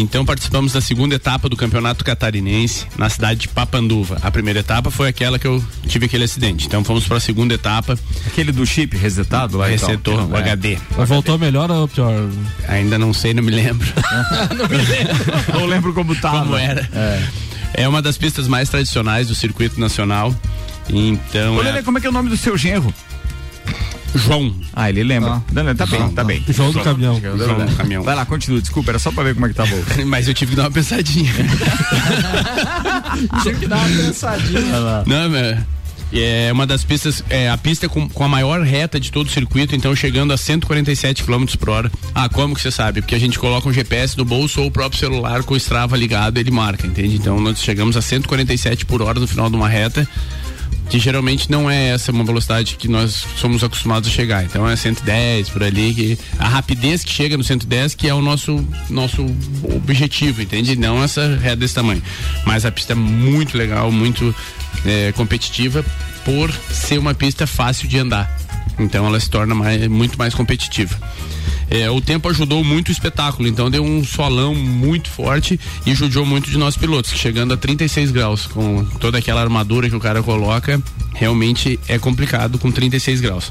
[0.00, 4.18] Então participamos da segunda etapa do Campeonato Catarinense na cidade de Papanduva.
[4.22, 6.66] A primeira etapa foi aquela que eu tive aquele acidente.
[6.66, 7.96] Então fomos para a segunda etapa.
[8.26, 10.40] Aquele do chip resetado lá Resetou o é.
[10.40, 10.78] HD.
[10.96, 12.12] Mas voltou melhor ou pior?
[12.66, 13.86] Ainda não sei, não me lembro.
[14.58, 15.52] não me lembro.
[15.60, 16.40] não lembro como tava.
[16.40, 16.88] Como era.
[16.92, 17.84] É.
[17.84, 20.34] é uma das pistas mais tradicionais do circuito nacional.
[20.88, 21.56] Então.
[21.56, 21.82] Olha, é...
[21.82, 22.92] como é que é o nome do seu genro?
[24.14, 24.54] João.
[24.72, 25.32] Ah, ele lembra.
[25.32, 25.42] Ah.
[25.52, 26.44] Não, tá bem, tá bem.
[26.48, 27.20] João do caminhão.
[27.20, 28.02] João do caminhão.
[28.02, 29.82] Vai lá, continua, desculpa, era só pra ver como é que tá bom.
[30.06, 31.32] Mas eu tive que dar uma pensadinha.
[33.42, 34.62] tive que dar uma pensadinha.
[35.06, 35.58] Não, mas
[36.12, 39.30] é uma das pistas, é a pista com, com, a maior reta de todo o
[39.30, 41.90] circuito, então chegando a 147 km por hora.
[42.14, 43.00] Ah, como que você sabe?
[43.00, 45.96] Porque a gente coloca um GPS no bolso ou o próprio celular com o Strava
[45.96, 47.16] ligado, ele marca, entende?
[47.16, 50.08] Então nós chegamos a 147 por hora no final de uma reta
[50.88, 54.44] que geralmente não é essa uma velocidade que nós somos acostumados a chegar.
[54.44, 58.20] Então é 110 por ali, que a rapidez que chega no 110 que é o
[58.20, 59.24] nosso nosso
[59.74, 60.76] objetivo, entende?
[60.76, 62.02] Não essa reta desse tamanho.
[62.44, 64.34] Mas a pista é muito legal, muito
[64.84, 65.84] é, competitiva
[66.24, 68.34] por ser uma pista fácil de andar.
[68.78, 70.96] Então ela se torna mais, muito mais competitiva.
[71.70, 76.24] É, o tempo ajudou muito o espetáculo, então deu um solão muito forte e ajudou
[76.24, 80.22] muito de nós pilotos, chegando a 36 graus, com toda aquela armadura que o cara
[80.22, 80.80] coloca,
[81.14, 83.50] realmente é complicado com 36 graus.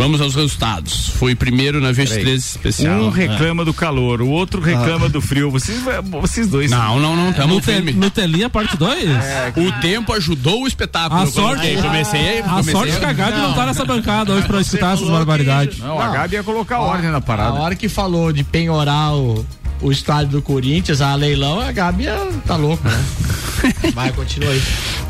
[0.00, 1.10] Vamos aos resultados.
[1.10, 3.02] Foi primeiro na 23 especial.
[3.02, 3.66] Um reclama é.
[3.66, 5.08] do calor, o outro reclama ah.
[5.10, 5.50] do frio.
[5.50, 6.70] Vocês, vocês dois.
[6.70, 7.30] Não, não, não.
[7.34, 9.10] Tamo no, te, no Telinha parte 2?
[9.10, 11.20] É, o tempo ajudou o espetáculo.
[11.20, 14.62] A sorte, comecei, a sorte que a Gabi não, não tá nessa bancada hoje pra
[14.62, 15.78] escutar essas barbaridades.
[15.80, 17.58] Não, não, a Gabi ia colocar a, ordem na parada.
[17.58, 19.44] A hora que falou de penhorar o,
[19.82, 22.04] o estádio do Corinthians, a leilão, a Gabi
[22.46, 23.04] tá louca, né?
[23.94, 24.62] Vai, continua aí.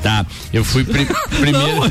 [0.02, 1.06] Tá, eu fui pri
[1.38, 1.82] primeiro.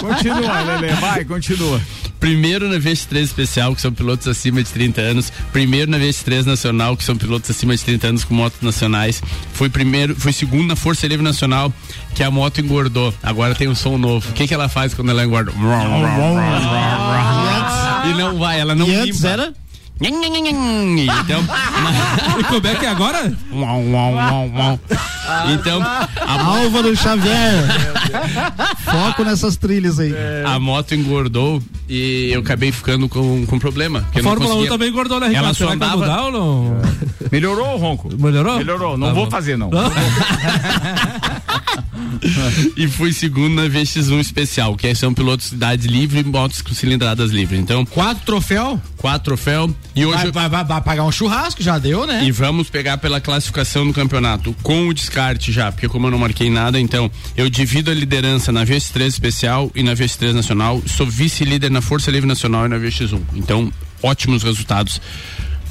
[0.00, 1.80] Continua, Lele, vai, continua.
[2.18, 5.32] Primeiro na VX3 especial, que são pilotos acima de 30 anos.
[5.52, 9.22] Primeiro na VX3 nacional, que são pilotos acima de 30 anos com motos nacionais.
[9.54, 11.72] Fui primeiro, fui segundo na Força Livre Nacional,
[12.14, 13.14] que a moto engordou.
[13.22, 14.28] Agora tem um som novo.
[14.28, 15.50] O que, que ela faz quando ela engorda?
[18.10, 19.02] E não vai, ela não E limpa.
[19.04, 19.54] antes era?
[20.00, 21.44] Então,
[22.38, 23.32] E como é que é agora?
[25.52, 26.08] então a,
[26.42, 27.64] Álvaro Xavier.
[28.84, 30.14] Foco nessas trilhas aí.
[30.46, 34.04] a moto engordou e eu acabei ficando com, com problema.
[34.14, 35.44] A não Fórmula 1 conseguia- também engordou, né, Ricardo?
[35.46, 36.80] Ela só andava- mudar ou não?
[37.30, 38.08] Melhorou, Ronco?
[38.18, 38.56] Melhorou?
[38.58, 39.30] Melhorou, não Tá vou bom.
[39.30, 39.70] fazer não.
[42.76, 46.74] e fui segundo na VX1 especial, que são pilotos de cidade livre e motos com
[46.74, 47.60] cilindradas livres.
[47.60, 48.80] Então, Quatro troféu?
[48.96, 52.22] quatro troféu e hoje Vai, vai, vai, vai pagar um churrasco, já deu, né?
[52.24, 56.18] E vamos pegar pela classificação do campeonato, com o descarte já, porque como eu não
[56.18, 61.06] marquei nada, então eu divido a liderança na VX3 especial e na VX3 nacional, sou
[61.06, 63.20] vice-líder na Força Livre Nacional e na VX1.
[63.34, 63.72] Então,
[64.02, 65.00] ótimos resultados.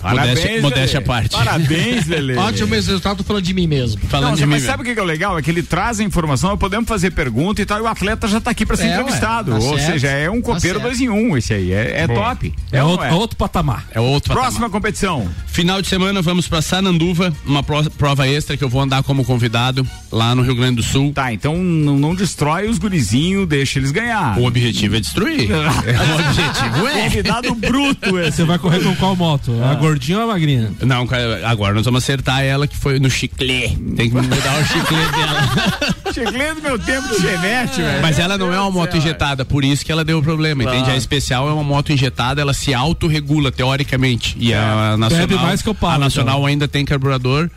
[0.03, 1.05] Modéstia, Parabéns, modéstia à Lelê.
[1.07, 1.31] parte.
[1.31, 2.35] Parabéns, Lele.
[2.39, 4.01] Ótimo resultado, tô falando de mim mesmo.
[4.09, 4.71] Falando Não, de mim mas mesmo.
[4.71, 5.37] sabe o que é o legal?
[5.37, 8.39] É que ele traz a informação, podemos fazer pergunta e tal, e o atleta já
[8.39, 9.51] tá aqui pra ser É, ué, entrevistado.
[9.51, 9.91] tá Ou certo.
[9.93, 10.81] seja, é um Tá copeiro certo.
[10.81, 11.71] dois em um, esse aí.
[11.71, 12.53] É, é top.
[12.71, 13.85] É, não outro, é outro patamar.
[13.91, 14.43] É outro patamar.
[14.49, 15.27] Próxima competição.
[15.47, 19.23] Final de semana vamos pra Sananduva, uma pro- prova extra que eu vou andar como
[19.25, 21.11] convidado lá no Rio Grande do Sul.
[21.13, 24.37] Tá, então não, não destrói os gurizinhos, deixa eles ganhar.
[24.39, 25.49] O objetivo é destruir.
[25.51, 27.03] o objetivo é.
[27.03, 28.37] Convidado bruto esse.
[28.37, 29.51] Você vai correr com qual moto?
[29.63, 30.71] A gordinha ou a magrinha?
[30.81, 33.75] Não, cara, agora nós vamos acertar ela que foi no chiclete.
[33.95, 36.13] Tem que mudar o chiclete dela.
[36.13, 38.01] Cheguei do meu tempo de genete, velho.
[38.01, 40.77] Mas ela não é uma moto injetada, por isso que ela deu problema, Claro.
[40.77, 40.91] entende?
[40.91, 44.35] A especial é uma moto injetada, ela se autorregula teoricamente.
[44.39, 47.49] E a nacional, Bebe mais que eu pago, a nacional ainda tem carburador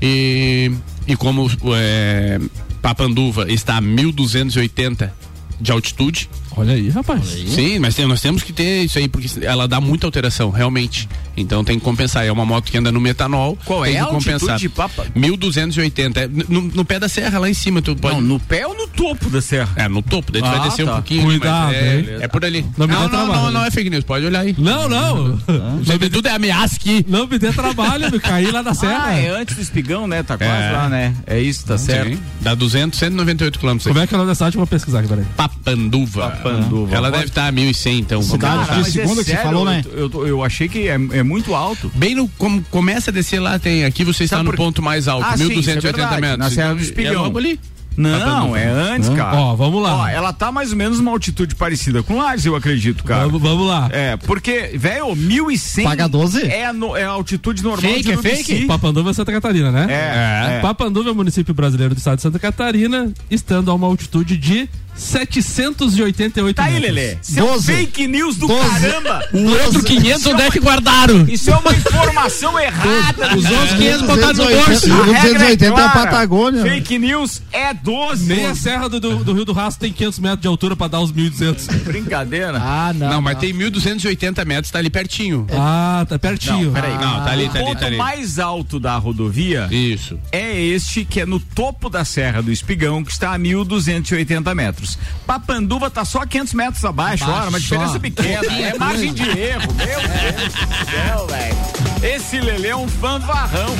[0.00, 0.70] e
[1.06, 2.38] e como é,
[2.82, 5.12] Papanduva está a 1280
[5.60, 6.28] de altitude.
[6.56, 7.24] Olha aí, rapaz.
[7.48, 11.08] Sim, mas tem- nós temos que ter isso aí, porque ela dá muita alteração, realmente.
[11.40, 12.24] Então tem que compensar.
[12.26, 13.56] É uma moto que anda no metanol.
[13.64, 14.58] Qual tem é que a compensar.
[14.58, 15.06] de Papa?
[15.14, 16.20] 1280.
[16.20, 17.80] É no, no pé da serra, lá em cima.
[17.82, 18.14] Tu pode...
[18.16, 19.70] Não, no pé ou no topo da serra?
[19.76, 20.92] É, no topo, daí tu Ah, vai descer tá.
[20.92, 21.24] um pouquinho.
[21.24, 22.64] Cuidado, é, é por ali.
[22.76, 23.32] Não não, não, trabalho.
[23.32, 24.54] não, não é fake news, pode olhar aí.
[24.58, 25.38] Não, não.
[25.48, 27.04] Não, tudo é ameaça aqui.
[27.08, 29.06] Não me dê trabalho, me cair lá na serra.
[29.06, 30.22] Ah, é antes do espigão, né?
[30.22, 30.72] Tá quase É.
[30.72, 31.14] lá, né?
[31.26, 32.10] É isso, tá certo.
[32.16, 33.86] Sim, dá 200, 198 quilômetros.
[33.88, 34.56] Como é que é o nome da cidade?
[34.56, 35.24] Vou pesquisar aqui, peraí.
[35.36, 36.30] Papanduva.
[36.30, 36.94] Papanduva.
[36.94, 38.22] Ela deve estar a 1.100, então.
[38.22, 39.84] Cidade de mas é segunda que você sério, falou, né?
[39.92, 41.90] Eu, eu, eu achei que é, é muito alto.
[41.94, 42.26] Bem no.
[42.38, 43.84] Como começa a descer lá, tem.
[43.84, 46.38] Aqui você está Sabe no por- ponto mais alto, Ah, sim, isso é 1.280 metros.
[46.38, 47.12] na Serra do Espigão.
[47.12, 47.60] É logo ali.
[47.96, 48.60] Não, Papanduva.
[48.60, 49.36] é antes, cara.
[49.36, 49.96] Ó, vamos lá.
[49.96, 53.24] Ó, ela tá mais ou menos numa altitude parecida com Lages, eu acredito, cara.
[53.26, 53.88] Vamos, vamos lá.
[53.90, 56.42] É, porque, velho, 1100 Paga 12?
[56.46, 58.44] É, no- é a altitude normal Fake, de é Urubici.
[58.44, 58.66] fake?
[58.66, 59.86] Papanduva é Santa Catarina, né?
[59.90, 60.60] É, é.
[60.60, 64.68] Papanduva é um município brasileiro do estado de Santa Catarina, estando a uma altitude de
[64.98, 66.78] 788 Tá aí.
[66.78, 67.16] Lelê.
[67.22, 67.72] Isso é um 12.
[67.72, 68.68] fake news do Doze.
[68.80, 69.28] caramba.
[69.32, 71.24] O outro 500 onde é que guardaram?
[71.28, 73.36] Isso é uma informação errada.
[73.36, 74.92] Os outros 500 botados no 280, bolso.
[74.92, 75.90] A regra 280 é a clara.
[76.10, 76.62] Patagônia.
[76.62, 78.26] Fake news é 12.
[78.26, 80.88] Nem a Serra do, do- do Rio do Rastro tem 500 metros de altura pra
[80.88, 81.66] dar os 1.200.
[81.84, 82.58] Brincadeira.
[82.60, 83.08] Ah, não.
[83.10, 85.46] Não, mas tem 1.280 metros, tá ali pertinho.
[85.52, 86.72] Ah, tá pertinho.
[86.72, 87.96] Peraí, não, tá ali, o tá ali, ponto tá ali.
[87.96, 90.18] mais alto da rodovia Isso.
[90.32, 94.87] é este que é no topo da Serra do Espigão, que está a 1.280 metros.
[95.26, 98.46] Papanduva tá só 500 metros abaixo, olha, uma diferença pequena.
[98.52, 101.58] É margem de erro, meu Deus do céu, velho.
[102.02, 103.74] Esse Lelê é um fanfarrão.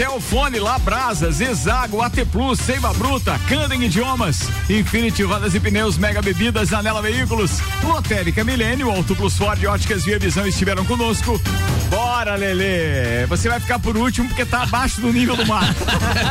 [0.00, 6.72] Celfone, Labrasas, Exago, AT Plus, Seiva Bruta, Candem Idiomas, Infinity Rodas e Pneus, Mega Bebidas,
[6.72, 11.38] Anela Veículos, Lotérica Milênio, Auto Plus Ford, Óticas Via Visão estiveram conosco.
[12.20, 13.24] Bora, Lelê!
[13.28, 15.74] Você vai ficar por último porque tá abaixo do nível do mar.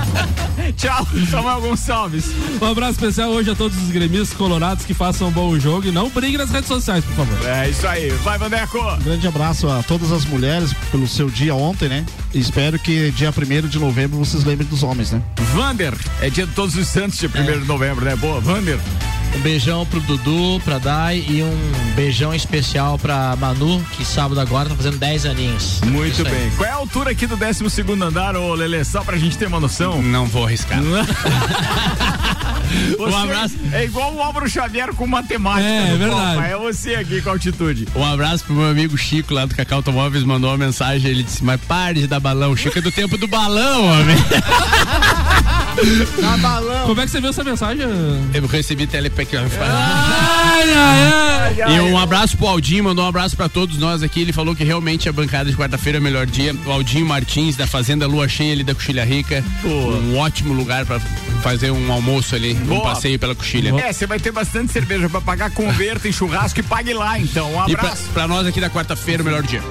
[0.77, 2.25] Tchau, Samuel Gonçalves.
[2.61, 5.91] Um abraço especial hoje a todos os gremistas colorados que façam um bom jogo e
[5.91, 7.43] não briguem nas redes sociais, por favor.
[7.43, 8.77] É isso aí, vai, Vandeco!
[8.77, 12.05] Um grande abraço a todas as mulheres pelo seu dia ontem, né?
[12.35, 15.23] E espero que dia 1 de novembro vocês lembrem dos homens, né?
[15.55, 18.15] Vander, é dia de todos os santos, dia 1 de novembro, né?
[18.15, 18.77] Boa, Vander.
[19.35, 24.69] Um beijão pro Dudu, pra Dai e um beijão especial pra Manu, que sábado agora
[24.69, 25.81] tá fazendo 10 aninhos.
[25.85, 26.49] Muito bem.
[26.57, 27.63] Qual é a altura aqui do 12
[28.03, 28.83] andar, ô Lelê?
[28.83, 30.01] Só pra gente ter uma noção.
[30.01, 30.79] Não vou arriscar.
[32.99, 33.55] Um abraço.
[33.71, 35.67] É igual o Álvaro Xavier com matemática.
[35.67, 36.35] É, no é verdade.
[36.35, 36.47] Copa.
[36.47, 37.87] É você aqui com a altitude.
[37.95, 41.43] Um abraço pro meu amigo Chico lá do Cacau Automóveis, mandou uma mensagem, ele disse,
[41.43, 44.15] mas pare de dar balão, Chico é do tempo do balão, homem.
[46.21, 46.87] Na balão.
[46.87, 47.85] Como é que você viu essa mensagem?
[48.33, 49.35] Eu recebi telepack.
[49.37, 51.75] Ai, ai, ai.
[51.75, 54.21] E um abraço pro Aldinho, mandou um abraço pra todos nós aqui.
[54.21, 56.55] Ele falou que realmente a bancada de quarta-feira é o melhor dia.
[56.65, 59.43] O Aldinho Martins, da Fazenda Lua Cheia ali da Coxilha Rica.
[59.63, 60.99] Um ótimo lugar pra
[61.41, 62.81] fazer um almoço ali, um Boa.
[62.81, 63.73] passeio pela Coxilha.
[63.79, 67.53] É, você vai ter bastante cerveja pra pagar, converta em churrasco e pague lá, então.
[67.53, 68.03] Um E pra, abraço.
[68.13, 69.61] pra nós aqui da quarta-feira, o melhor dia.